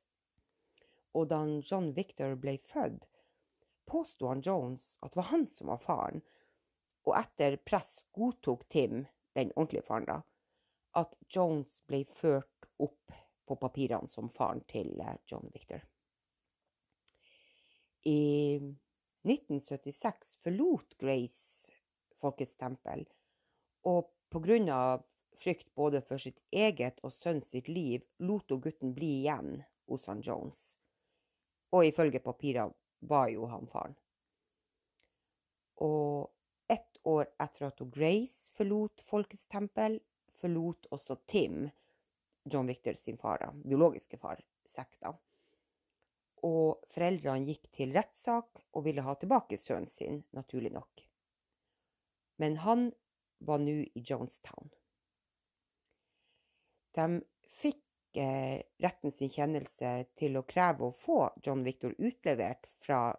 Og 1.15 1.31
da 1.31 1.41
John 1.65 1.93
Victor 1.97 2.37
ble 2.37 2.59
født, 2.61 3.18
påsto 3.89 4.29
han 4.29 4.43
Jones 4.45 4.97
at 5.01 5.13
det 5.13 5.21
var 5.21 5.31
han 5.33 5.47
som 5.51 5.73
var 5.73 5.81
faren, 5.83 6.23
og 7.09 7.15
etter 7.17 7.57
press 7.65 8.03
godtok 8.13 8.67
Tim, 8.69 9.07
den 9.35 9.53
ordentlige 9.57 9.87
faren, 9.87 10.09
da, 10.09 10.21
at 10.99 11.15
Jones 11.33 11.81
ble 11.89 12.03
ført 12.05 12.69
opp 12.83 13.15
på 13.49 13.57
papirene 13.57 14.11
som 14.11 14.29
faren 14.33 14.61
til 14.69 14.93
eh, 15.01 15.17
John 15.27 15.49
Victor. 15.55 15.85
I 18.05 18.59
1976 19.27 20.37
forlot 20.45 20.97
Grace 21.01 21.73
Folkets 22.21 22.57
tempel, 22.61 23.07
og 23.89 24.11
på 24.29 24.43
grunn 24.45 24.69
av 24.73 25.05
frykt 25.39 25.69
både 25.79 26.01
for 26.05 26.21
sitt 26.21 26.39
eget 26.51 26.99
og 27.07 27.15
sønns 27.15 27.53
sitt 27.55 27.69
liv, 27.71 28.03
lot 28.19 28.51
hun 28.51 28.63
gutten 28.65 28.95
bli 28.97 29.21
igjen 29.21 29.63
hos 29.89 30.09
han 30.11 30.23
Jones. 30.25 30.75
Og 31.73 31.87
ifølge 31.87 32.21
papirer 32.25 32.73
var 32.99 33.29
jo 33.33 33.47
han 33.47 33.67
faren. 33.71 33.97
Og 35.85 36.29
ett 36.69 36.99
år 37.07 37.29
etter 37.39 37.69
at 37.69 37.83
Grace 37.95 38.51
forlot 38.57 39.03
Folkets 39.07 39.47
tempel, 39.47 40.01
forlot 40.41 40.89
også 40.95 41.17
Tim, 41.27 41.69
John 42.45 42.67
Victor 42.67 42.99
sin 42.99 43.19
far, 43.19 43.43
biologiske 43.65 44.19
far, 44.19 44.41
sekta. 44.67 45.15
Og 46.47 46.85
foreldrene 46.93 47.49
gikk 47.49 47.71
til 47.75 47.95
rettssak 47.97 48.63
og 48.73 48.85
ville 48.87 49.03
ha 49.03 49.15
tilbake 49.19 49.59
sønnen 49.59 49.91
sin, 49.91 50.23
naturlig 50.37 50.73
nok. 50.75 51.05
Men 52.39 52.61
han 52.63 52.91
var 53.39 53.63
nå 53.63 53.81
i 53.83 54.03
Jonestown. 54.07 54.71
De 56.95 57.21
fikk 57.59 57.83
eh, 58.15 58.63
retten 58.83 59.13
sin 59.13 59.31
kjennelse 59.33 59.93
til 60.19 60.39
å 60.39 60.47
kreve 60.49 60.89
å 60.89 60.95
få 60.95 61.21
John 61.45 61.65
Victor 61.67 61.95
utlevert 61.99 62.69
fra 62.85 63.13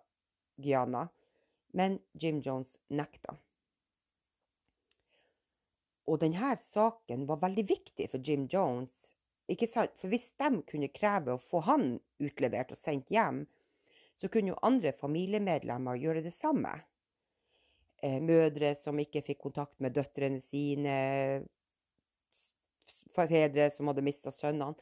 Guyana, 0.58 1.08
men 1.78 2.00
Jim 2.14 2.42
Jones 2.42 2.78
nekta. 2.90 3.38
Og 6.10 6.18
denne 6.24 6.56
saken 6.64 7.28
var 7.30 7.42
veldig 7.44 7.66
viktig 7.70 8.10
for 8.10 8.26
Jim 8.26 8.48
Jones. 8.50 9.10
Ikke 9.50 9.68
sant? 9.70 9.94
For 9.98 10.10
hvis 10.10 10.32
de 10.42 10.64
kunne 10.70 10.90
kreve 10.94 11.36
å 11.36 11.42
få 11.42 11.62
han 11.68 11.92
utlevert 12.22 12.74
og 12.74 12.80
sendt 12.82 13.12
hjem, 13.14 13.44
så 14.20 14.28
kunne 14.28 14.52
jo 14.52 14.64
andre 14.66 14.92
familiemedlemmer 14.98 16.00
gjøre 16.02 16.24
det 16.26 16.34
samme. 16.36 16.74
Eh, 18.02 18.20
mødre 18.24 18.74
som 18.80 19.00
ikke 19.00 19.24
fikk 19.24 19.42
kontakt 19.46 19.80
med 19.84 19.96
døtrene 19.96 20.42
sine, 20.44 20.98
fedre 23.16 23.70
som 23.74 23.90
hadde 23.90 24.06
mista 24.06 24.32
sønnene. 24.34 24.78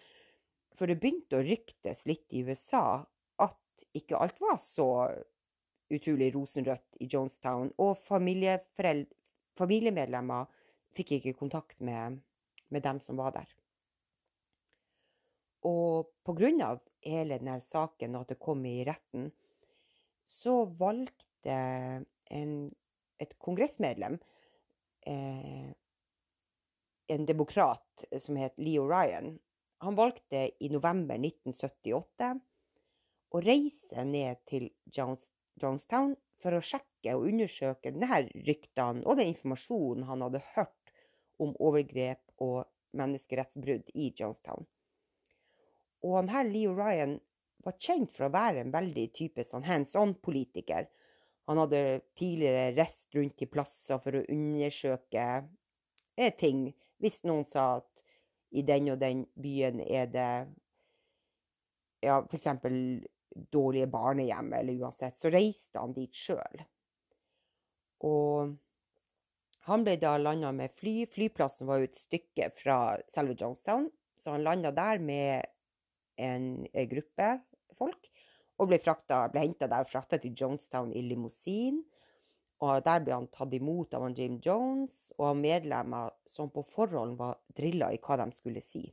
For 0.77 0.85
det 0.89 0.99
begynte 1.01 1.39
å 1.39 1.45
ryktes 1.45 1.99
litt 2.09 2.27
i 2.35 2.43
USA 2.45 2.85
at 3.41 3.85
ikke 3.97 4.19
alt 4.21 4.37
var 4.43 4.57
så 4.61 4.87
utrolig 5.93 6.33
rosenrødt 6.35 6.97
i 7.01 7.07
Jonestown, 7.09 7.71
og 7.79 7.97
familiemedlemmer 8.05 10.45
fikk 10.97 11.11
ikke 11.17 11.39
kontakt 11.39 11.79
med, 11.79 12.19
med 12.69 12.81
dem 12.83 12.99
som 13.03 13.17
var 13.19 13.31
der. 13.37 13.49
Og 15.67 16.07
på 16.27 16.33
grunn 16.37 16.61
av 16.63 16.79
hele 17.05 17.37
denne 17.39 17.61
saken 17.63 18.15
og 18.15 18.21
at 18.25 18.31
det 18.35 18.43
kom 18.43 18.65
i 18.67 18.85
retten, 18.87 19.23
så 20.27 20.65
valgte 20.77 21.57
en, 22.35 22.53
et 23.23 23.33
kongressmedlem, 23.41 24.15
eh, 25.07 25.69
en 27.07 27.25
demokrat 27.25 28.05
som 28.19 28.37
het 28.39 28.57
Leo 28.57 28.85
Ryan, 28.89 29.35
han 29.83 29.95
valgte 29.95 30.47
i 30.59 30.69
november 30.73 31.19
1978 31.19 32.31
å 33.35 33.41
reise 33.43 34.05
ned 34.07 34.41
til 34.49 34.69
Johnstown 34.93 36.15
for 36.41 36.57
å 36.57 36.63
sjekke 36.63 37.15
og 37.17 37.27
undersøke 37.29 37.93
denne 37.93 38.23
ryktene 38.47 39.05
og 39.05 39.19
den 39.19 39.31
informasjonen 39.33 40.07
han 40.09 40.25
hadde 40.25 40.43
hørt 40.55 40.93
om 41.43 41.53
overgrep 41.61 42.23
og 42.43 42.65
menneskerettsbrudd 42.97 43.91
i 43.93 44.11
Johnstown. 44.17 44.65
Og 46.05 46.29
her 46.31 46.47
Leo 46.49 46.73
Ryan 46.77 47.17
var 47.65 47.77
kjent 47.81 48.13
for 48.15 48.27
å 48.27 48.33
være 48.33 48.63
en 48.63 48.73
veldig 48.73 49.07
type 49.17 49.43
sånn 49.45 49.65
hands 49.67 49.95
on-politiker. 49.99 50.87
Han 51.49 51.61
hadde 51.61 52.01
tidligere 52.17 52.73
reist 52.77 53.15
rundt 53.15 53.41
i 53.43 53.49
plasser 53.49 54.01
for 54.03 54.19
å 54.19 54.25
undersøke 54.31 55.25
eh, 56.17 56.33
ting. 56.37 56.69
Hvis 57.03 57.21
noen 57.27 57.45
sa 57.45 57.77
at 57.79 57.89
i 58.57 58.63
den 58.65 58.93
og 58.93 59.01
den 59.01 59.25
byen 59.35 59.81
er 59.83 60.07
det 60.09 60.31
ja, 62.03 62.21
f.eks. 62.21 62.47
dårlige 63.53 63.89
barnehjem, 63.91 64.53
eller 64.53 64.85
uansett, 64.85 65.17
så 65.19 65.31
reiste 65.33 65.81
han 65.81 65.95
dit 65.97 66.15
sjøl. 66.15 66.63
Og 68.07 68.55
Han 69.67 69.83
ble 69.83 69.97
da 69.99 70.13
landa 70.15 70.53
med 70.55 70.71
fly. 70.71 71.01
Flyplassen 71.11 71.67
var 71.67 71.81
jo 71.81 71.89
et 71.89 71.97
stykke 71.99 72.45
fra 72.55 72.95
selve 73.11 73.33
Jonestown, 73.35 73.89
så 74.15 74.31
han 74.31 74.45
landa 74.45 74.71
der 74.71 75.01
med 75.03 75.43
en, 76.23 76.63
gruppe 76.87 77.33
folk. 77.75 78.07
Og 78.63 78.69
ble, 78.71 78.79
frakta, 78.79 79.25
ble 79.33 79.43
henta 79.43 79.67
der 79.67 79.83
og 79.83 79.89
frakta 79.91 80.21
til 80.23 80.31
Jonestown 80.39 80.93
i 80.95 81.03
limousin. 81.03 81.81
Og 82.65 82.81
der 82.85 83.03
ble 83.05 83.13
han 83.13 83.27
tatt 83.29 83.53
imot 83.53 83.93
av 83.93 84.07
Jim 84.17 84.39
Jones 84.41 85.11
og 85.19 85.27
av 85.31 85.41
medlemmer 85.41 86.13
som 86.29 86.49
på 86.49 86.63
forhånd 86.65 87.17
var 87.19 87.37
drilla 87.57 87.91
i 87.93 87.99
hva 88.01 88.17
de 88.23 88.31
skulle 88.33 88.63
si. 88.65 88.87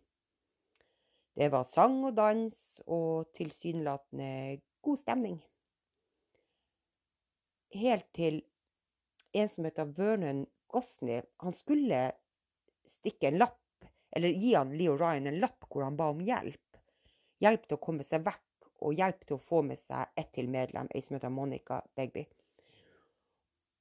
Det 1.34 1.48
var 1.50 1.64
sang 1.66 1.96
og 2.04 2.14
dans 2.14 2.56
og 2.86 3.32
tilsynelatende 3.34 4.60
god 4.84 5.00
stemning. 5.00 5.40
Helt 7.74 8.06
til 8.14 8.42
en 9.34 9.50
som 9.50 9.66
heter 9.66 9.90
Vernon 9.96 10.44
Gosney, 10.70 11.24
han 11.42 11.56
skulle 11.56 12.04
stikke 12.86 13.32
en 13.32 13.40
lapp, 13.40 13.88
eller 14.14 14.36
gi 14.36 14.52
han 14.54 14.76
Leo 14.78 14.94
Ryan 15.00 15.26
en 15.26 15.40
lapp 15.42 15.66
hvor 15.70 15.82
han 15.86 15.96
ba 15.98 16.12
om 16.12 16.22
hjelp. 16.22 16.78
Hjelp 17.42 17.66
til 17.66 17.78
å 17.78 17.82
komme 17.82 18.06
seg 18.06 18.22
vekk, 18.28 18.68
og 18.84 18.94
hjelp 18.94 19.24
til 19.24 19.38
å 19.38 19.42
få 19.42 19.64
med 19.66 19.80
seg 19.80 20.14
ett 20.20 20.30
til 20.36 20.50
medlem, 20.52 20.86
ei 20.94 21.02
som 21.02 21.16
heter 21.16 21.32
Monica 21.34 21.80
Begby. 21.96 22.28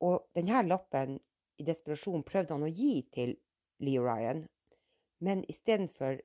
Og 0.03 0.27
denne 0.35 0.63
lappen, 0.67 1.17
i 1.61 1.65
desperasjon, 1.67 2.25
prøvde 2.27 2.55
han 2.55 2.65
å 2.65 2.71
gi 2.71 3.03
til 3.13 3.35
Leo 3.83 4.03
Ryan, 4.03 4.43
men 5.23 5.43
istedenfor 5.51 6.19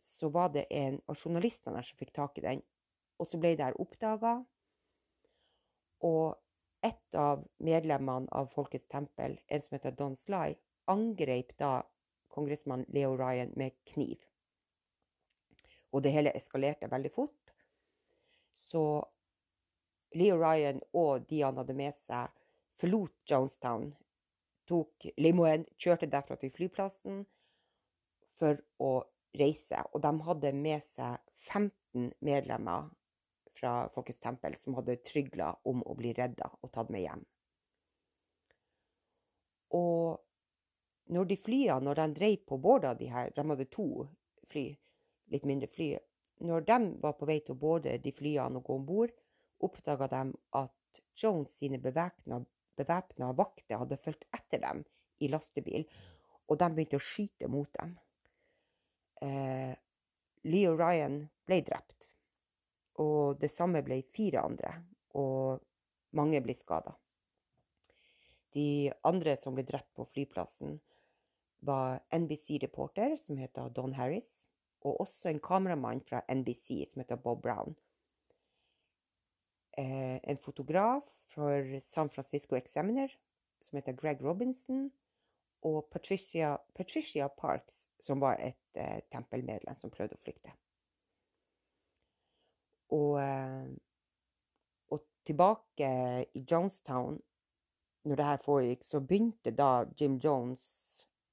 så 0.00 0.30
var 0.32 0.52
det 0.54 0.68
en 0.70 1.00
av 1.10 1.18
journalistene 1.18 1.76
der 1.76 1.88
som 1.88 1.98
fikk 1.98 2.14
tak 2.16 2.38
i 2.38 2.44
den, 2.46 2.62
og 3.18 3.28
så 3.28 3.40
ble 3.42 3.56
det 3.58 3.66
her 3.66 3.80
oppdaga. 3.82 4.38
Og 6.06 6.38
et 6.86 7.18
av 7.18 7.42
medlemmene 7.58 8.30
av 8.32 8.48
Folkets 8.54 8.86
tempel, 8.86 9.36
en 9.50 9.64
som 9.64 9.76
heter 9.76 9.96
Don 9.98 10.16
Sly, 10.16 10.54
angrep 10.88 11.56
da 11.58 11.82
kongressmann 12.32 12.86
Leo 12.94 13.16
Ryan 13.18 13.52
med 13.58 13.74
kniv. 13.92 14.22
Og 15.92 16.04
det 16.04 16.14
hele 16.14 16.34
eskalerte 16.38 16.88
veldig 16.90 17.10
fort. 17.12 17.54
Så 18.54 18.82
Leo 20.14 20.38
Ryan 20.38 20.80
og 20.96 21.26
de 21.28 21.42
han 21.42 21.58
hadde 21.58 21.76
med 21.76 21.96
seg, 21.98 22.30
forlot 22.78 23.14
Jonestown, 23.28 23.90
tok 24.68 25.08
limoen, 25.18 25.64
kjørte 25.80 26.08
derfra 26.10 26.36
til 26.38 26.52
flyplassen 26.54 27.24
for 28.38 28.60
å 28.84 28.92
reise. 29.38 29.80
Og 29.92 30.02
de 30.04 30.12
hadde 30.28 30.52
med 30.56 30.84
seg 30.86 31.18
15 31.48 32.12
medlemmer 32.24 32.90
fra 33.58 33.88
Folkets 33.94 34.20
tempel 34.22 34.54
som 34.60 34.76
hadde 34.78 35.00
trygla 35.02 35.50
om 35.68 35.82
å 35.82 35.96
bli 35.98 36.12
redda 36.16 36.50
og 36.62 36.72
tatt 36.74 36.92
med 36.94 37.04
hjem. 37.06 37.24
Og 39.74 40.18
når 41.12 41.30
de 41.30 41.38
flyene, 41.40 41.80
når 41.84 41.98
de 41.98 42.06
dreiv 42.20 42.44
på 42.48 42.58
båda 42.60 42.94
de 42.94 43.08
her, 43.10 43.32
de 43.34 43.44
hadde 43.50 43.66
to 43.72 43.88
fly, 44.48 44.68
litt 45.32 45.48
mindre 45.48 45.68
fly, 45.72 45.94
når 46.44 46.68
de 46.68 46.78
var 47.02 47.16
på 47.18 47.26
vei 47.28 47.40
til 47.42 47.56
å 47.56 47.62
både 47.62 47.96
de 48.04 48.12
flyene 48.14 48.60
og 48.60 48.68
gå 48.68 48.76
om 48.76 48.86
bord, 48.86 49.12
oppdaga 49.64 50.06
de 50.12 50.22
at 50.60 51.00
Jones 51.18 51.56
sine 51.58 51.80
bevæpna 51.82 52.38
vakter 52.86 53.80
hadde 53.80 53.98
fulgt 53.98 54.26
etter 54.34 54.62
dem 54.62 54.84
i 55.24 55.28
lastebil, 55.32 55.86
og 56.48 56.58
de 56.60 56.68
begynte 56.72 57.00
å 57.00 57.04
skyte 57.04 57.48
mot 57.50 57.70
dem. 57.74 57.96
Eh, 59.22 59.74
Leo 60.48 60.76
Ryan 60.78 61.20
ble 61.48 61.60
drept. 61.66 62.08
Og 63.02 63.38
det 63.38 63.50
samme 63.50 63.82
ble 63.86 64.00
fire 64.14 64.42
andre, 64.46 64.72
og 65.18 65.62
mange 66.18 66.40
ble 66.42 66.54
skada. 66.56 66.94
De 68.54 68.90
andre 69.06 69.36
som 69.36 69.54
ble 69.54 69.66
drept 69.66 69.90
på 69.94 70.06
flyplassen, 70.14 70.78
var 71.60 71.98
NBC-reporter 72.14 73.16
som 73.18 73.38
heter 73.38 73.70
Don 73.74 73.94
Harris, 73.98 74.44
og 74.86 75.00
også 75.02 75.32
en 75.32 75.40
kameramann 75.42 76.00
fra 76.06 76.22
NBC 76.30 76.84
som 76.86 77.02
heter 77.02 77.18
Bob 77.18 77.42
Brown. 77.42 77.74
Eh, 79.78 80.18
en 80.22 80.38
fotograf 80.42 81.06
for 81.30 81.80
San 81.86 82.08
Francisco 82.10 82.56
Examiner 82.56 83.12
som 83.62 83.76
heter 83.76 83.92
Greg 83.92 84.22
Robinson, 84.22 84.90
og 85.62 85.90
Patricia, 85.90 86.58
Patricia 86.74 87.28
Parks, 87.28 87.88
som 88.00 88.20
var 88.20 88.38
et 88.42 88.78
eh, 88.78 89.00
tempelmedlem 89.10 89.74
som 89.78 89.90
prøvde 89.90 90.18
å 90.18 90.22
flykte. 90.22 90.54
Og, 92.94 93.18
eh, 93.22 93.70
og 94.94 95.04
tilbake 95.26 95.90
i 96.34 96.44
Jonestown, 96.50 97.18
når 98.08 98.20
det 98.20 98.28
her 98.30 98.44
foregikk, 98.44 98.86
så 98.86 99.02
begynte 99.04 99.52
da 99.54 99.84
Jim 99.98 100.18
Jones 100.22 100.68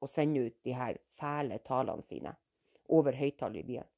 å 0.01 0.09
sende 0.09 0.47
ut 0.49 0.57
de 0.65 0.73
her 0.75 0.99
fæle 1.15 1.61
talene 1.65 2.03
sine 2.03 2.33
over 2.93 3.15
høyttaler 3.15 3.61
i 3.61 3.67
byen. 3.69 3.91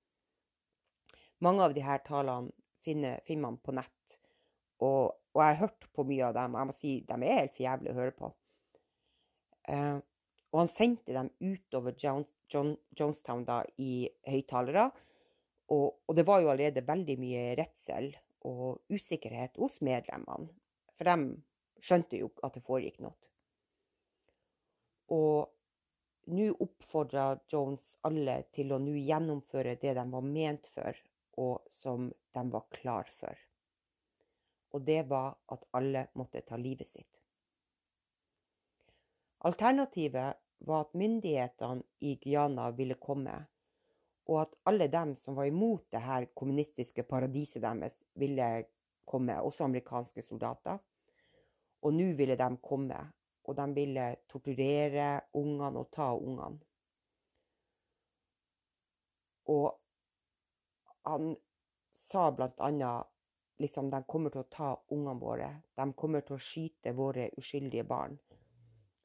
Mange 1.44 1.64
av 1.64 1.74
de 1.74 1.84
her 1.86 2.04
talene 2.06 2.52
finner, 2.84 3.22
finner 3.26 3.48
man 3.50 3.58
på 3.64 3.74
nett, 3.76 3.97
og, 4.84 5.16
og, 5.34 5.40
jeg 5.42 5.48
har 5.56 5.62
hørt 5.64 5.88
på 5.94 6.06
mye 6.08 6.28
av 6.28 6.36
dem. 6.38 6.54
og 6.54 6.62
Jeg 6.62 6.70
må 6.70 6.76
si 6.78 6.94
de 7.08 7.18
er 7.18 7.42
helt 7.42 7.56
for 7.56 7.66
jævlig 7.66 7.92
å 7.92 7.98
høre 7.98 8.16
på. 8.18 8.30
Uh, 9.68 9.98
og 10.54 10.62
han 10.62 10.72
sendte 10.72 11.16
dem 11.16 11.32
utover 11.44 11.96
John, 12.00 12.24
John, 12.52 12.76
Jonestown 12.98 13.44
da 13.48 13.62
i 13.82 14.08
høyttalere. 14.28 14.88
Og, 15.74 15.88
og, 16.08 16.14
det 16.16 16.24
var 16.28 16.42
jo 16.42 16.52
allerede 16.54 16.86
veldig 16.88 17.18
mye 17.20 17.44
redsel 17.60 18.14
og 18.48 18.80
usikkerhet 18.94 19.58
hos 19.60 19.82
medlemmene. 19.84 20.54
For 20.96 21.10
de 21.10 21.84
skjønte 21.84 22.22
jo 22.22 22.32
at 22.46 22.56
det 22.56 22.64
foregikk 22.66 23.02
noe. 23.04 23.18
Og 25.14 25.52
nå 26.34 26.48
oppfordra 26.64 27.30
Jones 27.52 27.94
alle 28.08 28.42
til 28.56 28.74
å 28.76 28.80
nå 28.84 28.96
gjennomføre 29.00 29.78
det 29.80 29.94
de 30.00 30.08
var 30.12 30.26
ment 30.26 30.68
for, 30.72 30.98
og 31.40 31.68
som 31.72 32.10
de 32.10 32.44
var 32.52 32.66
klar 32.74 33.12
for. 33.20 33.47
Og 34.76 34.84
det 34.86 35.04
var 35.10 35.38
at 35.54 35.64
alle 35.78 36.08
måtte 36.20 36.42
ta 36.42 36.58
livet 36.60 36.88
sitt. 36.88 37.22
Alternativet 39.48 40.40
var 40.68 40.88
at 40.88 40.98
myndighetene 40.98 41.86
i 42.04 42.16
Guyana 42.22 42.72
ville 42.76 42.98
komme 43.00 43.38
og 44.28 44.42
at 44.42 44.56
alle 44.68 44.88
dem 44.92 45.16
som 45.16 45.36
var 45.36 45.48
imot 45.48 45.86
det 45.92 46.02
her 46.04 46.28
kommunistiske 46.36 47.04
paradiset 47.08 47.64
deres, 47.64 48.04
ville 48.14 48.66
komme, 49.08 49.40
også 49.42 49.64
amerikanske 49.64 50.22
soldater. 50.22 50.80
Og 51.82 51.94
nå 51.94 52.12
ville 52.18 52.36
de 52.36 52.50
komme, 52.64 52.98
og 53.48 53.56
de 53.56 53.68
ville 53.76 54.08
torturere 54.28 55.22
ungene 55.34 55.80
og 55.80 55.92
ta 55.96 56.10
ungene. 56.16 56.60
Og 59.48 59.78
han 61.08 61.36
sa 61.94 62.28
blant 62.36 62.60
annet 62.60 63.08
liksom 63.62 63.90
de 63.90 64.04
kommer 64.08 64.34
til 64.34 64.44
å 64.44 64.52
ta 64.52 64.70
ungene 64.94 65.22
våre. 65.22 65.50
De 65.78 65.88
kommer 65.98 66.26
til 66.26 66.38
å 66.38 66.44
skyte 66.44 66.94
våre 66.98 67.30
uskyldige 67.38 67.86
barn. 67.88 68.18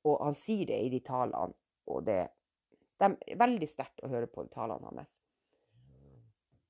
Og 0.04 0.18
han 0.24 0.36
sier 0.36 0.66
det 0.68 0.80
i 0.82 0.90
de 0.92 1.00
talene, 1.06 1.54
og 1.86 2.06
det 2.06 2.22
det 3.02 3.08
er 3.10 3.38
veldig 3.40 3.66
sterkt 3.66 3.98
å 4.06 4.08
høre 4.12 4.28
på 4.30 4.44
talene 4.52 4.86
hans. 4.86 5.16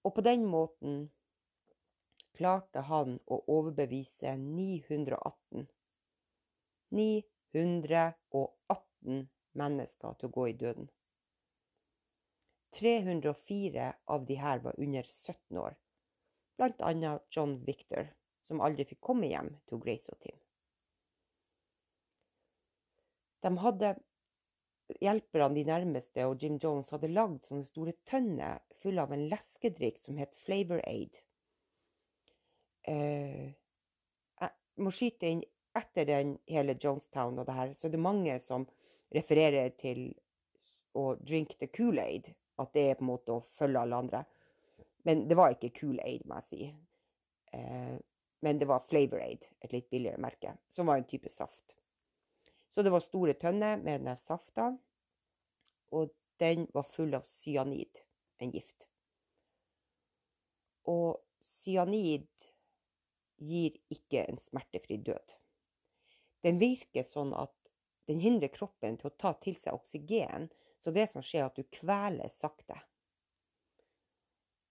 Og 0.01 0.15
på 0.17 0.23
den 0.25 0.47
måten 0.49 1.11
klarte 2.33 2.81
han 2.89 3.19
å 3.29 3.37
overbevise 3.53 4.33
918 4.41 5.67
918 6.93 9.29
mennesker 9.61 10.17
til 10.17 10.31
å 10.31 10.35
gå 10.39 10.47
i 10.49 10.57
døden. 10.57 10.89
304 12.79 13.93
av 14.17 14.25
de 14.29 14.37
her 14.41 14.65
var 14.65 14.81
under 14.81 15.05
17 15.05 15.61
år, 15.61 15.77
blant 16.57 16.81
annet 16.85 17.25
John 17.31 17.59
Victor, 17.67 18.09
som 18.47 18.63
aldri 18.65 18.87
fikk 18.89 19.01
komme 19.05 19.31
hjem 19.31 19.53
til 19.69 19.81
Grace 19.83 20.13
og 20.13 20.21
Tim. 20.23 20.39
De 23.43 23.51
hadde 23.59 23.95
hjelperne, 25.03 25.55
de 25.57 25.65
nærmeste, 25.67 26.27
og 26.27 26.43
Jim 26.43 26.59
Jones 26.63 26.93
hadde 26.95 27.11
lagd 27.11 27.47
sånne 27.49 27.67
store 27.67 27.95
tønner 28.09 28.61
fulle 28.83 29.03
av 29.03 29.15
en 29.15 29.27
leskedrikk 29.31 29.99
som 29.99 30.19
het 30.21 30.37
Flavor 30.39 30.83
Aid. 30.87 31.19
Eh, 32.89 33.53
jeg 34.43 34.83
må 34.83 34.93
skyte 34.95 35.31
inn 35.31 35.43
etter 35.79 36.07
den 36.09 36.37
hele 36.51 36.77
Jonestown 36.77 37.39
og 37.39 37.49
det 37.49 37.57
her, 37.57 37.75
så 37.79 37.89
det 37.89 37.99
er 37.99 38.09
mange 38.09 38.37
som 38.45 38.67
refererer 39.15 39.73
til 39.81 40.11
å 40.99 41.13
drink 41.21 41.57
the 41.61 41.69
Kool-Aid, 41.73 42.33
at 42.61 42.73
det 42.77 42.89
er 42.91 42.99
på 42.99 43.07
en 43.07 43.13
måte 43.13 43.35
å 43.35 43.45
følge 43.57 43.81
alle 43.81 44.01
andre. 44.05 44.25
Men 45.03 45.27
det 45.29 45.39
var 45.39 45.55
ikke 45.55 45.73
Kool-Aid, 45.81 46.27
må 46.31 46.39
jeg 46.41 46.49
si. 46.49 46.67
Eh, 47.57 47.97
men 48.43 48.59
det 48.59 48.69
var 48.71 48.85
Flavor 48.89 49.23
Aid, 49.23 49.47
et 49.63 49.75
litt 49.75 49.91
billigere 49.91 50.21
merke, 50.23 50.57
som 50.71 50.89
var 50.91 50.99
en 50.99 51.09
type 51.09 51.31
saft. 51.31 51.77
Så 52.75 52.83
det 52.83 52.91
var 52.91 53.05
store 53.05 53.35
tønner 53.39 53.77
med 53.77 54.01
den 54.01 54.09
der 54.11 54.23
safta, 54.23 54.73
og 55.93 56.15
den 56.43 56.67
var 56.75 56.87
full 56.89 57.15
av 57.15 57.27
cyanid, 57.29 58.01
en 58.43 58.51
gift. 58.55 58.89
Og 60.91 61.21
cyanid 61.47 62.27
gir 63.43 63.77
ikke 63.93 64.25
en 64.27 64.39
smertefri 64.39 64.99
død. 65.07 65.37
Den 66.43 66.59
virker 66.59 67.07
sånn 67.07 67.35
at 67.39 67.55
den 68.11 68.23
hindrer 68.23 68.51
kroppen 68.51 68.99
til 68.99 69.11
å 69.11 69.17
ta 69.19 69.35
til 69.43 69.55
seg 69.59 69.77
oksygen. 69.77 70.49
Så 70.83 70.91
det 70.91 71.09
som 71.13 71.23
skjer, 71.23 71.45
er 71.45 71.53
at 71.53 71.59
du 71.59 71.63
kveler 71.71 72.33
sakte. 72.35 72.81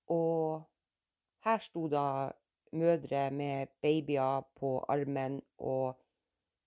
Og 0.10 0.64
her 1.46 1.60
sto 1.64 1.88
da 1.92 2.32
mødre 2.72 3.32
med 3.32 3.68
babyer 3.82 4.42
på 4.56 4.80
armen 4.88 5.42
og 5.58 5.98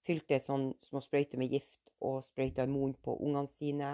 fylte 0.04 0.40
sånn 0.42 0.72
små 0.84 1.00
sprøyter 1.00 1.40
med 1.40 1.54
gift 1.54 1.80
og 2.04 2.20
sprøyta 2.26 2.66
i 2.66 2.70
munnen 2.70 2.96
på 3.02 3.16
ungene 3.16 3.48
sine. 3.48 3.92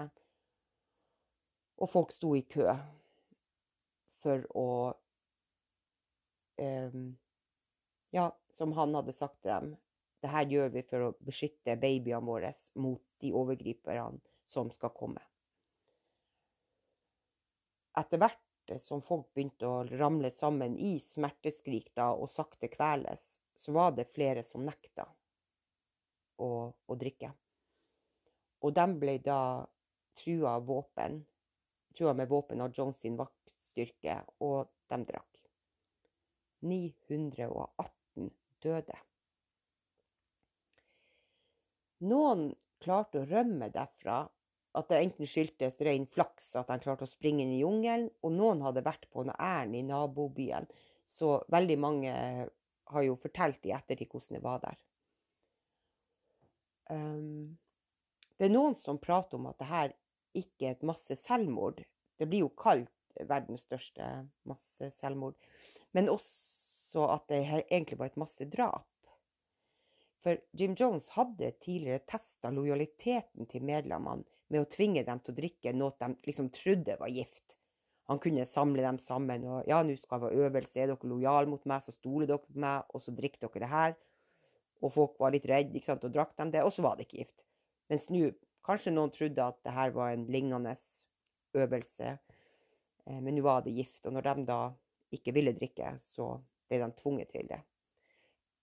Og 1.81 1.89
folk 1.89 2.11
sto 2.13 2.33
i 2.35 2.43
kø 2.45 2.67
for 4.21 4.45
å 4.57 4.67
um, 6.61 7.07
Ja, 8.11 8.27
som 8.51 8.73
han 8.75 8.91
hadde 8.97 9.13
sagt 9.15 9.37
til 9.39 9.53
dem, 9.53 9.67
det 10.21 10.29
her 10.33 10.49
gjør 10.51 10.73
vi 10.73 10.81
for 10.83 11.05
å 11.05 11.13
beskytte 11.23 11.77
babyene 11.79 12.27
våre 12.27 12.51
mot 12.75 13.01
de 13.23 13.31
overgriperne 13.31 14.19
som 14.51 14.67
skal 14.75 14.91
komme. 14.91 15.23
Etter 17.97 18.19
hvert 18.19 18.50
som 18.79 19.01
folk 19.03 19.33
begynte 19.33 19.67
å 19.67 19.83
ramle 19.99 20.31
sammen 20.31 20.77
i 20.77 20.95
smerteskrik 21.03 21.91
da, 21.97 22.11
og 22.13 22.29
sakte 22.31 22.69
kveles, 22.71 23.35
så 23.55 23.73
var 23.75 23.91
det 23.97 24.09
flere 24.13 24.43
som 24.47 24.63
nekta 24.65 25.05
å, 26.41 26.49
å 26.71 26.95
drikke. 26.95 27.31
Og 28.61 28.73
de 28.77 28.87
ble 29.01 29.17
da 29.25 29.41
trua 30.21 30.57
våpen, 30.59 31.21
trua 31.97 32.13
med 32.13 32.29
våpen 32.29 32.61
av 32.61 32.73
Jones 32.77 33.01
sin 33.01 33.17
vaktstyrke, 33.19 34.21
og 34.45 34.69
de 34.91 35.01
drakk. 35.09 35.27
918 36.61 38.29
døde. 38.61 38.97
Noen 42.05 42.51
klarte 42.81 43.21
å 43.21 43.27
rømme 43.29 43.69
derfra, 43.73 44.23
at 44.77 44.87
det 44.87 45.01
enten 45.03 45.27
skyldtes 45.27 45.81
ren 45.83 46.05
flaks 46.07 46.53
at 46.59 46.69
de 46.71 46.79
klarte 46.83 47.07
å 47.07 47.09
springe 47.09 47.43
inn 47.43 47.55
i 47.55 47.61
jungelen, 47.61 48.07
og 48.23 48.35
noen 48.35 48.63
hadde 48.63 48.85
vært 48.85 49.09
på 49.11 49.25
noe 49.27 49.35
ærend 49.35 49.75
i 49.75 49.83
nabobyen. 49.83 50.69
Så 51.11 51.41
veldig 51.51 51.77
mange 51.81 52.13
har 52.91 53.03
jo 53.03 53.17
fortalt 53.19 53.67
i 53.67 53.73
ettertid 53.75 54.11
hvordan 54.11 54.37
det 54.37 54.43
var 54.45 54.61
der. 54.63 54.77
Um, 56.91 57.57
det 58.39 58.47
er 58.47 58.55
noen 58.55 58.77
som 58.79 58.99
prater 58.99 59.39
om 59.39 59.49
at 59.51 59.59
det 59.59 59.69
her 59.69 59.95
ikke 60.39 60.69
er 60.69 60.77
et 60.77 60.87
masse 60.87 61.15
selvmord. 61.19 61.83
Det 62.19 62.27
blir 62.29 62.45
jo 62.45 62.53
kalt 62.55 62.91
verdens 63.27 63.65
største 63.67 64.07
masse 64.47 64.87
selvmord. 64.95 65.35
Men 65.91 66.09
også 66.11 67.09
at 67.11 67.27
det 67.31 67.43
her 67.47 67.65
egentlig 67.67 67.99
var 67.99 68.11
et 68.11 68.19
masse 68.19 68.47
drap. 68.51 68.87
For 70.21 70.37
Jim 70.55 70.75
Jones 70.77 71.09
hadde 71.15 71.51
tidligere 71.63 72.05
testa 72.07 72.51
lojaliteten 72.53 73.47
til 73.49 73.65
medlemmene 73.65 74.23
med 74.51 74.63
å 74.63 74.69
tvinge 74.69 75.03
dem 75.07 75.19
til 75.23 75.33
å 75.33 75.37
drikke 75.39 75.73
noe 75.75 75.95
de 75.99 76.11
liksom 76.27 76.51
trodde 76.53 76.97
var 76.99 77.11
gift. 77.11 77.55
Han 78.11 78.19
kunne 78.19 78.43
samle 78.49 78.83
dem 78.83 78.97
sammen 78.99 79.45
og 79.47 79.67
ja, 79.69 79.79
nå 79.87 79.95
skal 79.99 80.19
vi 80.19 80.29
ha 80.29 80.47
øvelse, 80.47 80.81
er 80.81 80.91
dere 80.91 81.11
lojale 81.11 81.47
mot 81.47 81.63
meg, 81.69 81.83
så 81.85 81.93
stoler 81.95 82.27
dere 82.27 82.43
på 82.43 82.57
meg, 82.59 82.89
og 82.91 83.03
så 83.03 83.13
drikker 83.15 83.45
dere 83.45 83.63
det 83.63 83.71
her. 83.71 83.95
Og 84.81 84.91
folk 84.91 85.19
var 85.21 85.31
litt 85.31 85.47
redde 85.47 85.77
ikke 85.77 85.93
sant, 85.93 86.03
og 86.07 86.13
drakk 86.15 86.33
dem 86.39 86.51
det, 86.51 86.65
og 86.65 86.73
så 86.75 86.83
var 86.83 86.97
det 86.97 87.07
ikke 87.07 87.21
gift. 87.21 87.45
Mens 87.91 88.09
nå 88.11 88.31
kanskje 88.67 88.93
noen 88.93 89.13
trodde 89.15 89.45
at 89.45 89.59
det 89.63 89.75
her 89.75 89.93
var 89.95 90.11
en 90.11 90.25
lignende 90.31 90.73
øvelse, 91.55 92.15
eh, 93.05 93.19
men 93.21 93.37
nå 93.37 93.45
var 93.45 93.63
det 93.63 93.75
gift. 93.77 94.03
Og 94.05 94.17
når 94.17 94.27
de 94.27 94.47
da 94.49 94.61
ikke 95.15 95.35
ville 95.35 95.55
drikke, 95.55 95.95
så 96.03 96.33
ble 96.67 96.81
de 96.81 96.91
tvunget 96.99 97.31
til 97.31 97.47
det. 97.51 97.61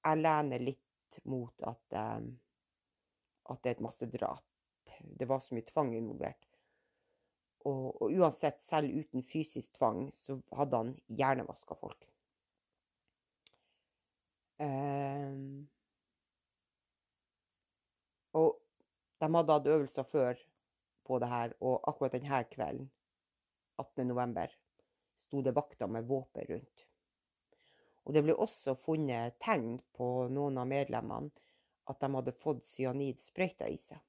Jeg 0.05 0.21
lener 0.21 0.65
litt 0.65 1.21
mot 1.29 1.67
at, 1.67 1.99
um, 2.19 2.29
at 3.53 3.63
det 3.63 3.71
er 3.71 3.77
et 3.77 3.85
massedrap. 3.85 4.48
Det 5.01 5.29
var 5.29 5.41
så 5.41 5.57
mye 5.57 5.67
tvang 5.69 5.95
involvert. 5.97 6.45
Og, 7.67 8.03
og, 8.03 8.13
uansett, 8.13 8.61
selv 8.63 8.93
uten 8.95 9.25
fysisk 9.27 9.75
tvang, 9.77 10.09
så 10.15 10.39
hadde 10.57 10.83
han 10.83 10.93
hjernevaska 11.19 11.77
folk. 11.79 12.07
Um, 14.59 15.69
og 18.35 18.57
de 19.23 19.29
hadde 19.35 19.59
hatt 19.59 19.69
øvelser 19.71 20.07
før 20.07 20.41
på 21.07 21.19
det 21.23 21.31
her, 21.31 21.55
og 21.61 21.85
akkurat 21.89 22.17
denne 22.17 22.43
kvelden, 22.51 22.89
18.11., 23.79 24.57
sto 25.23 25.43
det 25.43 25.55
vakter 25.55 25.87
med 25.87 26.07
våpen 26.09 26.47
rundt. 26.51 26.87
Og 28.09 28.15
det 28.17 28.25
ble 28.25 28.35
også 28.35 28.75
funnet 28.81 29.37
tegn 29.45 29.77
på 29.93 30.29
noen 30.33 30.59
av 30.59 30.71
medlemmene 30.71 31.31
at 31.89 32.01
de 32.01 32.15
hadde 32.15 32.33
fått 32.37 32.65
cyanidsprøyta 32.65 33.69
i 33.69 33.77
seg. 33.81 34.01
Uh, 34.01 34.05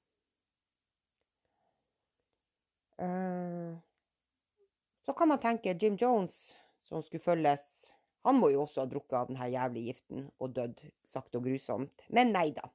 så 5.05 5.13
kan 5.15 5.31
man 5.31 5.39
tenke 5.39 5.77
Jim 5.79 5.95
Jones, 5.95 6.57
som 6.83 7.03
skulle 7.03 7.23
følges, 7.23 7.91
han 8.27 8.35
må 8.35 8.49
jo 8.51 8.65
også 8.65 8.83
ha 8.83 8.89
drukket 8.89 9.15
av 9.15 9.29
denne 9.29 9.47
jævlige 9.47 9.93
giften 9.93 10.25
og 10.43 10.51
dødd 10.57 10.81
sakte 11.07 11.39
og 11.39 11.47
grusomt. 11.47 12.03
Men 12.11 12.33
nei 12.35 12.49
da. 12.55 12.67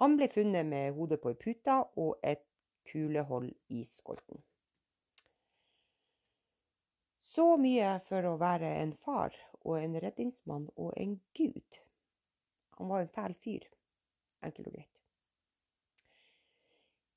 Han 0.00 0.16
ble 0.16 0.28
funnet 0.32 0.66
med 0.66 0.96
hodet 0.96 1.20
på 1.22 1.30
ei 1.30 1.38
pute 1.38 1.76
og 2.00 2.16
et 2.24 2.42
kulehold 2.88 3.52
i 3.70 3.84
skolten. 3.86 4.40
Så 7.22 7.44
mye 7.60 7.98
for 8.08 8.26
å 8.28 8.38
være 8.40 8.72
en 8.80 8.96
far 8.96 9.36
og 9.62 9.76
en 9.78 9.94
redningsmann 10.02 10.66
og 10.74 10.96
en 10.98 11.18
gud. 11.38 11.78
Han 12.80 12.90
var 12.90 13.04
en 13.04 13.12
fæl 13.14 13.36
fyr, 13.44 13.68
enkelt 14.42 14.72
og 14.72 14.74
greit. 14.74 14.91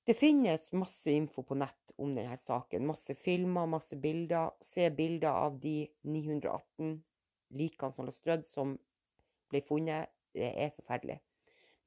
Det 0.06 0.14
finnes 0.14 0.72
masse 0.72 1.12
info 1.12 1.44
på 1.44 1.56
nett 1.58 1.92
om 1.98 2.12
denne 2.16 2.38
saken. 2.38 2.86
Masse 2.86 3.16
filmer, 3.18 3.66
masse 3.66 3.98
bilder. 3.98 4.52
Se 4.62 4.90
bilder 4.94 5.30
av 5.30 5.56
de 5.60 5.88
918 6.02 7.00
likene 7.58 7.94
som 7.94 8.06
lå 8.06 8.14
strødd, 8.14 8.44
som 8.46 8.76
ble 9.50 9.62
funnet. 9.66 10.12
Det 10.36 10.52
er 10.52 10.76
forferdelig. 10.76 11.16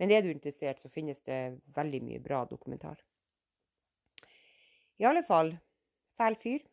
Men 0.02 0.10
er 0.10 0.24
du 0.24 0.32
interessert, 0.32 0.80
så 0.82 0.90
finnes 0.90 1.20
det 1.26 1.60
veldig 1.76 2.00
mye 2.08 2.22
bra 2.24 2.40
dokumentar. 2.50 2.98
I 4.98 5.06
alle 5.06 5.22
fall, 5.26 5.52
fæl 6.18 6.38
fyr. 6.42 6.64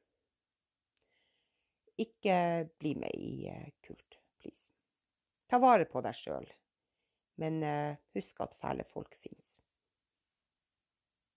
Ikke 2.02 2.38
bli 2.80 2.96
med 3.00 3.22
i 3.22 3.52
uh, 3.52 3.68
kult, 3.86 4.18
please. 4.42 4.72
Ta 5.46 5.62
vare 5.62 5.86
på 5.86 6.02
deg 6.02 6.18
sjøl, 6.18 6.50
men 7.42 7.62
uh, 7.62 8.02
husk 8.18 8.42
at 8.44 8.58
fæle 8.58 8.88
folk 8.90 9.14
fins. 9.22 9.55